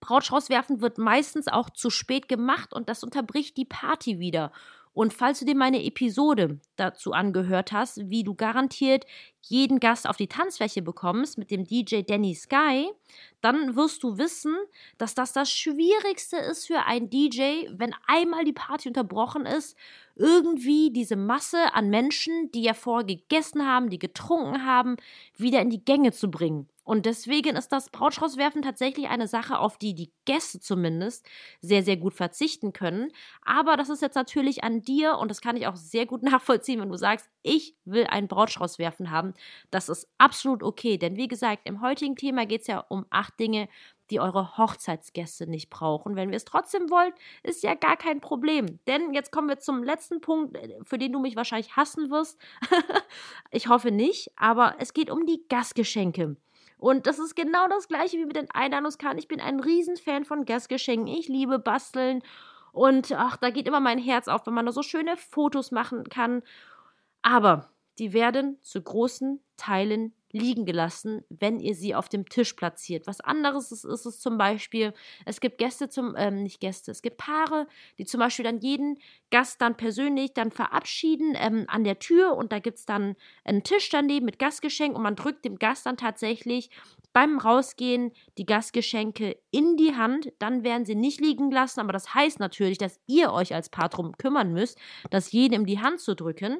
Brautstrauß 0.00 0.48
werfen 0.48 0.80
wird 0.80 0.96
meistens 0.96 1.48
auch 1.48 1.70
zu 1.70 1.90
spät 1.90 2.28
gemacht 2.28 2.72
und 2.72 2.88
das 2.88 3.02
unterbricht 3.02 3.56
die 3.56 3.64
Party 3.64 4.18
wieder. 4.20 4.52
Und 4.92 5.12
falls 5.14 5.38
du 5.38 5.44
dir 5.44 5.54
meine 5.54 5.84
Episode 5.84 6.58
dazu 6.74 7.12
angehört 7.12 7.70
hast, 7.70 8.10
wie 8.10 8.24
du 8.24 8.34
garantiert 8.34 9.06
jeden 9.40 9.78
Gast 9.78 10.08
auf 10.08 10.16
die 10.16 10.26
Tanzfläche 10.26 10.82
bekommst 10.82 11.38
mit 11.38 11.50
dem 11.50 11.64
DJ 11.64 12.02
Danny 12.02 12.34
Sky, 12.34 12.90
dann 13.40 13.76
wirst 13.76 14.02
du 14.02 14.18
wissen, 14.18 14.56
dass 14.98 15.14
das 15.14 15.32
das 15.32 15.50
Schwierigste 15.50 16.36
ist 16.38 16.66
für 16.66 16.86
einen 16.86 17.08
DJ, 17.08 17.68
wenn 17.70 17.94
einmal 18.06 18.44
die 18.44 18.52
Party 18.52 18.88
unterbrochen 18.88 19.46
ist, 19.46 19.76
irgendwie 20.16 20.90
diese 20.92 21.16
Masse 21.16 21.72
an 21.72 21.88
Menschen, 21.88 22.50
die 22.52 22.62
ja 22.62 22.74
vorher 22.74 23.06
gegessen 23.06 23.66
haben, 23.66 23.90
die 23.90 23.98
getrunken 23.98 24.66
haben, 24.66 24.96
wieder 25.36 25.60
in 25.60 25.70
die 25.70 25.84
Gänge 25.84 26.12
zu 26.12 26.30
bringen. 26.30 26.68
Und 26.90 27.06
deswegen 27.06 27.54
ist 27.54 27.68
das 27.68 27.88
Brautstraußwerfen 27.88 28.62
tatsächlich 28.62 29.06
eine 29.06 29.28
Sache, 29.28 29.60
auf 29.60 29.78
die 29.78 29.94
die 29.94 30.10
Gäste 30.24 30.58
zumindest 30.58 31.24
sehr, 31.60 31.84
sehr 31.84 31.96
gut 31.96 32.14
verzichten 32.14 32.72
können. 32.72 33.12
Aber 33.42 33.76
das 33.76 33.90
ist 33.90 34.02
jetzt 34.02 34.16
natürlich 34.16 34.64
an 34.64 34.82
dir 34.82 35.16
und 35.18 35.30
das 35.30 35.40
kann 35.40 35.56
ich 35.56 35.68
auch 35.68 35.76
sehr 35.76 36.04
gut 36.04 36.22
nachvollziehen, 36.24 36.80
wenn 36.80 36.88
du 36.88 36.96
sagst, 36.96 37.30
ich 37.42 37.76
will 37.84 38.08
einen 38.08 38.26
Brautstraußwerfen 38.26 39.12
haben. 39.12 39.34
Das 39.70 39.88
ist 39.88 40.08
absolut 40.18 40.64
okay, 40.64 40.98
denn 40.98 41.14
wie 41.14 41.28
gesagt, 41.28 41.60
im 41.68 41.80
heutigen 41.80 42.16
Thema 42.16 42.44
geht 42.44 42.62
es 42.62 42.66
ja 42.66 42.80
um 42.80 43.06
acht 43.08 43.38
Dinge, 43.38 43.68
die 44.10 44.18
eure 44.18 44.58
Hochzeitsgäste 44.58 45.46
nicht 45.46 45.70
brauchen. 45.70 46.16
Wenn 46.16 46.30
wir 46.30 46.36
es 46.36 46.44
trotzdem 46.44 46.90
wollen, 46.90 47.12
ist 47.44 47.62
ja 47.62 47.74
gar 47.74 47.96
kein 47.96 48.20
Problem. 48.20 48.80
Denn 48.88 49.14
jetzt 49.14 49.30
kommen 49.30 49.48
wir 49.48 49.60
zum 49.60 49.84
letzten 49.84 50.20
Punkt, 50.20 50.58
für 50.82 50.98
den 50.98 51.12
du 51.12 51.20
mich 51.20 51.36
wahrscheinlich 51.36 51.76
hassen 51.76 52.10
wirst. 52.10 52.36
ich 53.52 53.68
hoffe 53.68 53.92
nicht, 53.92 54.32
aber 54.34 54.74
es 54.80 54.92
geht 54.92 55.08
um 55.08 55.24
die 55.26 55.44
Gastgeschenke. 55.48 56.36
Und 56.80 57.06
das 57.06 57.18
ist 57.18 57.36
genau 57.36 57.68
das 57.68 57.88
gleiche 57.88 58.16
wie 58.16 58.24
mit 58.24 58.36
den 58.36 58.50
Einladungskarten. 58.50 59.18
Ich 59.18 59.28
bin 59.28 59.40
ein 59.40 59.60
Riesenfan 59.60 60.24
von 60.24 60.46
Gastgeschenken. 60.46 61.08
Ich 61.08 61.28
liebe 61.28 61.58
Basteln. 61.58 62.22
Und 62.72 63.12
ach, 63.12 63.36
da 63.36 63.50
geht 63.50 63.68
immer 63.68 63.80
mein 63.80 63.98
Herz 63.98 64.28
auf, 64.28 64.46
wenn 64.46 64.54
man 64.54 64.64
da 64.64 64.72
so 64.72 64.82
schöne 64.82 65.16
Fotos 65.16 65.72
machen 65.72 66.04
kann. 66.04 66.42
Aber 67.20 67.68
die 67.98 68.14
werden 68.14 68.58
zu 68.62 68.80
großen 68.80 69.40
Teilen 69.58 70.14
liegen 70.32 70.64
gelassen, 70.64 71.24
wenn 71.28 71.58
ihr 71.58 71.74
sie 71.74 71.94
auf 71.94 72.08
dem 72.08 72.28
Tisch 72.28 72.52
platziert. 72.54 73.06
Was 73.06 73.20
anderes 73.20 73.72
ist, 73.72 73.84
ist 73.84 74.06
es 74.06 74.20
zum 74.20 74.38
Beispiel, 74.38 74.92
es 75.24 75.40
gibt 75.40 75.58
Gäste 75.58 75.88
zum, 75.88 76.14
ähm, 76.16 76.42
nicht 76.42 76.60
Gäste, 76.60 76.90
es 76.90 77.02
gibt 77.02 77.18
Paare, 77.18 77.66
die 77.98 78.04
zum 78.04 78.20
Beispiel 78.20 78.44
dann 78.44 78.60
jeden 78.60 78.98
Gast 79.30 79.60
dann 79.60 79.76
persönlich 79.76 80.32
dann 80.34 80.50
verabschieden 80.50 81.34
ähm, 81.36 81.64
an 81.68 81.84
der 81.84 81.98
Tür 81.98 82.36
und 82.36 82.52
da 82.52 82.58
gibt 82.58 82.78
es 82.78 82.86
dann 82.86 83.16
einen 83.44 83.62
Tisch 83.62 83.88
daneben 83.88 84.26
mit 84.26 84.38
Gastgeschenk 84.38 84.96
und 84.96 85.02
man 85.02 85.16
drückt 85.16 85.44
dem 85.44 85.58
Gast 85.58 85.86
dann 85.86 85.96
tatsächlich 85.96 86.70
beim 87.12 87.38
Rausgehen 87.38 88.12
die 88.38 88.46
Gastgeschenke 88.46 89.36
in 89.50 89.76
die 89.76 89.96
Hand, 89.96 90.32
dann 90.38 90.62
werden 90.62 90.84
sie 90.84 90.94
nicht 90.94 91.20
liegen 91.20 91.50
lassen, 91.50 91.80
aber 91.80 91.92
das 91.92 92.14
heißt 92.14 92.38
natürlich, 92.38 92.78
dass 92.78 93.00
ihr 93.06 93.32
euch 93.32 93.54
als 93.54 93.68
Paar 93.68 93.88
drum 93.88 94.16
kümmern 94.16 94.52
müsst, 94.52 94.78
das 95.10 95.32
jedem 95.32 95.66
die 95.66 95.80
Hand 95.80 96.00
zu 96.00 96.14
drücken 96.14 96.58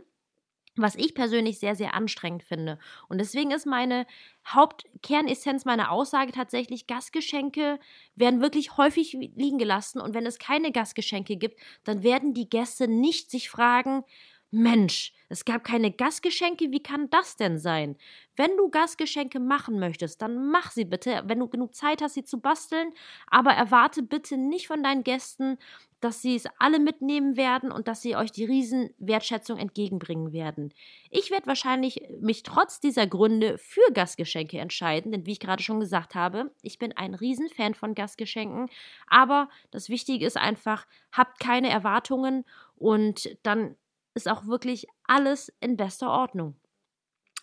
was 0.83 0.97
ich 0.97 1.15
persönlich 1.15 1.59
sehr, 1.59 1.75
sehr 1.75 1.95
anstrengend 1.95 2.43
finde. 2.43 2.79
Und 3.09 3.19
deswegen 3.19 3.51
ist 3.51 3.67
meine 3.67 4.07
Hauptkernessenz 4.47 5.65
meiner 5.65 5.91
Aussage 5.91 6.33
tatsächlich, 6.33 6.87
Gastgeschenke 6.87 7.79
werden 8.15 8.41
wirklich 8.41 8.77
häufig 8.77 9.13
liegen 9.13 9.59
gelassen. 9.59 10.01
Und 10.01 10.15
wenn 10.15 10.27
es 10.27 10.39
keine 10.39 10.73
Gastgeschenke 10.73 11.37
gibt, 11.37 11.61
dann 11.85 12.03
werden 12.03 12.35
die 12.35 12.49
Gäste 12.49 12.89
nicht 12.89 13.31
sich 13.31 13.51
fragen, 13.51 14.05
Mensch, 14.53 15.13
es 15.29 15.45
gab 15.45 15.63
keine 15.63 15.93
Gastgeschenke, 15.93 16.73
wie 16.73 16.83
kann 16.83 17.09
das 17.11 17.37
denn 17.37 17.61
sein? 17.61 17.97
Wenn 18.35 18.57
du 18.57 18.69
Gastgeschenke 18.69 19.39
machen 19.39 19.79
möchtest, 19.79 20.21
dann 20.23 20.51
mach 20.51 20.73
sie 20.73 20.85
bitte, 20.85 21.23
wenn 21.27 21.39
du 21.39 21.47
genug 21.49 21.73
Zeit 21.73 22.03
hast, 22.03 22.15
sie 22.15 22.25
zu 22.25 22.41
basteln, 22.41 22.93
aber 23.29 23.53
erwarte 23.53 24.03
bitte 24.03 24.37
nicht 24.37 24.67
von 24.67 24.83
deinen 24.83 25.05
Gästen, 25.05 25.57
dass 26.01 26.21
sie 26.21 26.35
es 26.35 26.47
alle 26.59 26.81
mitnehmen 26.81 27.37
werden 27.37 27.71
und 27.71 27.87
dass 27.87 28.03
sie 28.03 28.17
euch 28.17 28.33
die 28.33 28.45
riesen 28.45 28.91
Wertschätzung 28.99 29.57
entgegenbringen 29.57 30.33
werden. 30.33 30.75
Ich 31.11 31.31
werde 31.31 31.47
wahrscheinlich 31.47 32.03
mich 32.21 32.43
trotz 32.43 32.81
dieser 32.81 33.07
Gründe 33.07 33.57
für 33.59 33.93
Gastgeschenke 33.93 34.59
entscheiden, 34.59 35.13
denn 35.13 35.27
wie 35.27 35.33
ich 35.33 35.41
gerade 35.41 35.63
schon 35.63 35.79
gesagt 35.79 36.17
habe, 36.17 36.53
ich 36.63 36.79
bin 36.79 36.97
ein 36.97 37.15
Riesenfan 37.15 37.75
von 37.75 37.95
Gastgeschenken, 37.95 38.69
aber 39.07 39.49
das 39.71 39.91
Wichtige 39.91 40.27
ist 40.27 40.39
einfach, 40.39 40.87
habt 41.13 41.39
keine 41.39 41.71
Erwartungen 41.71 42.45
und 42.77 43.37
dann 43.45 43.77
ist 44.15 44.29
auch 44.29 44.47
wirklich 44.47 44.87
alles 45.05 45.53
in 45.61 45.77
bester 45.77 46.11
Ordnung. 46.11 46.57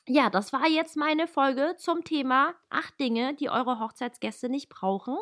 Ja, 0.09 0.29
das 0.29 0.53
war 0.53 0.67
jetzt 0.69 0.95
meine 0.95 1.27
Folge 1.27 1.75
zum 1.77 2.05
Thema 2.05 2.55
acht 2.69 2.97
Dinge, 2.97 3.33
die 3.35 3.49
eure 3.49 3.81
Hochzeitsgäste 3.81 4.47
nicht 4.47 4.69
brauchen. 4.69 5.17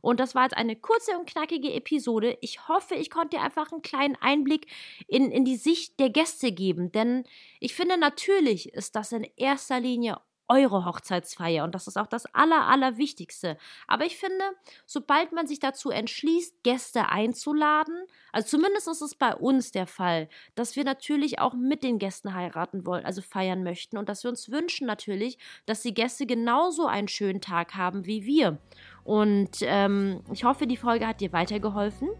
Und 0.00 0.20
das 0.20 0.34
war 0.34 0.44
jetzt 0.44 0.56
eine 0.56 0.74
kurze 0.74 1.18
und 1.18 1.28
knackige 1.28 1.72
Episode. 1.74 2.38
Ich 2.40 2.66
hoffe, 2.66 2.94
ich 2.94 3.10
konnte 3.10 3.36
dir 3.36 3.42
einfach 3.42 3.72
einen 3.72 3.82
kleinen 3.82 4.16
Einblick 4.16 4.68
in, 5.06 5.30
in 5.30 5.44
die 5.44 5.56
Sicht 5.56 6.00
der 6.00 6.08
Gäste 6.08 6.50
geben. 6.50 6.90
Denn 6.92 7.24
ich 7.60 7.74
finde, 7.74 7.98
natürlich 7.98 8.72
ist 8.72 8.96
das 8.96 9.12
in 9.12 9.24
erster 9.36 9.80
Linie 9.80 10.18
eure 10.52 10.84
Hochzeitsfeier 10.84 11.64
und 11.64 11.74
das 11.74 11.86
ist 11.86 11.96
auch 11.96 12.06
das 12.06 12.26
Aller, 12.34 12.66
Allerwichtigste. 12.66 13.56
Aber 13.86 14.04
ich 14.04 14.16
finde, 14.16 14.44
sobald 14.86 15.32
man 15.32 15.46
sich 15.46 15.60
dazu 15.60 15.90
entschließt, 15.90 16.62
Gäste 16.62 17.08
einzuladen, 17.08 17.94
also 18.32 18.48
zumindest 18.48 18.88
ist 18.88 19.00
es 19.00 19.14
bei 19.14 19.34
uns 19.34 19.72
der 19.72 19.86
Fall, 19.86 20.28
dass 20.54 20.76
wir 20.76 20.84
natürlich 20.84 21.38
auch 21.38 21.54
mit 21.54 21.82
den 21.82 21.98
Gästen 21.98 22.34
heiraten 22.34 22.84
wollen, 22.86 23.04
also 23.04 23.22
feiern 23.22 23.62
möchten 23.62 23.96
und 23.96 24.08
dass 24.08 24.24
wir 24.24 24.30
uns 24.30 24.50
wünschen 24.50 24.86
natürlich, 24.86 25.38
dass 25.66 25.82
die 25.82 25.94
Gäste 25.94 26.26
genauso 26.26 26.86
einen 26.86 27.08
schönen 27.08 27.40
Tag 27.40 27.74
haben 27.74 28.06
wie 28.06 28.24
wir. 28.24 28.58
Und 29.04 29.58
ähm, 29.62 30.22
ich 30.32 30.44
hoffe, 30.44 30.66
die 30.66 30.76
Folge 30.76 31.06
hat 31.06 31.20
dir 31.20 31.32
weitergeholfen. 31.32 32.10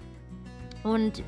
Und 0.84 1.22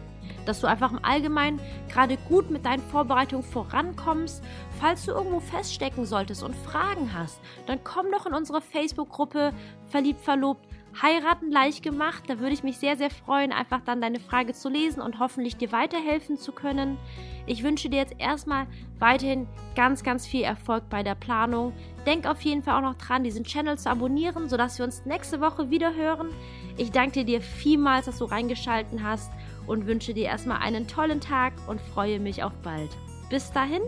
dass 0.47 0.61
du 0.61 0.67
einfach 0.67 0.93
im 0.93 1.05
Allgemeinen 1.05 1.61
gerade 1.89 2.17
gut 2.17 2.51
mit 2.51 2.65
deinen 2.65 2.83
Vorbereitungen 2.83 3.45
vorankommst. 3.45 4.43
Falls 4.81 5.05
du 5.05 5.13
irgendwo 5.13 5.41
feststecken 5.41 6.05
solltest 6.07 6.43
und 6.43 6.55
Fragen 6.55 7.13
hast, 7.15 7.41
dann 7.67 7.83
komm 7.85 8.07
doch 8.13 8.27
in 8.27 8.35
unsere 8.35 8.61
Facebook-Gruppe 8.61 9.53
Verliebt, 9.89 10.21
Verlobt, 10.21 10.67
Heiraten 11.01 11.51
leicht 11.51 11.83
gemacht. 11.83 12.25
Da 12.29 12.39
würde 12.39 12.55
ich 12.55 12.63
mich 12.63 12.79
sehr, 12.79 12.97
sehr 12.97 13.11
freuen, 13.11 13.53
einfach 13.53 13.81
dann 13.85 14.01
deine 14.01 14.21
Frage 14.21 14.53
zu 14.53 14.69
lesen 14.69 15.01
und 15.01 15.19
hoffentlich 15.19 15.57
dir 15.57 15.73
weiterhelfen 15.73 16.37
zu 16.37 16.53
können. 16.53 16.99
Ich 17.47 17.63
wünsche 17.63 17.91
dir 17.91 17.99
jetzt 17.99 18.15
erstmal 18.19 18.67
weiterhin 18.99 19.47
ganz, 19.75 20.03
ganz 20.03 20.27
viel 20.27 20.43
Erfolg 20.43 20.89
bei 20.89 21.03
der 21.03 21.15
Planung. 21.15 21.73
Denk 22.07 22.27
auf 22.27 22.41
jeden 22.43 22.63
Fall 22.63 22.79
auch 22.79 22.89
noch 22.89 22.95
dran, 22.95 23.25
diesen 23.25 23.45
Channel 23.45 23.77
zu 23.77 23.91
abonnieren, 23.91 24.49
sodass 24.49 24.79
wir 24.79 24.85
uns 24.85 25.05
nächste 25.05 25.41
Woche 25.41 25.71
wieder 25.71 25.95
hören. 25.95 26.29
Ich 26.77 26.91
danke 26.91 27.25
dir 27.25 27.41
vielmals, 27.41 28.07
dass 28.07 28.19
du 28.19 28.25
reingeschalten 28.25 29.03
hast 29.03 29.31
und 29.67 29.87
wünsche 29.87 30.15
dir 30.15 30.27
erstmal 30.27 30.59
einen 30.59 30.87
tollen 30.87 31.21
Tag 31.21 31.53
und 31.67 31.81
freue 31.81 32.21
mich 32.21 32.43
auf 32.43 32.53
bald. 32.63 32.91
Bis 33.31 33.51
dahin, 33.53 33.83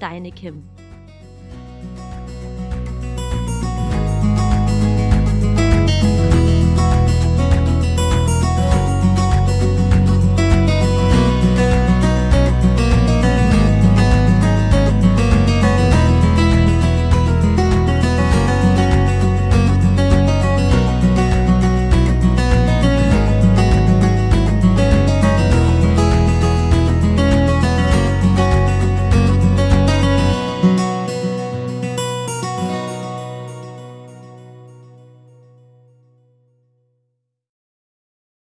deine 0.00 0.30
Kim. 0.32 0.62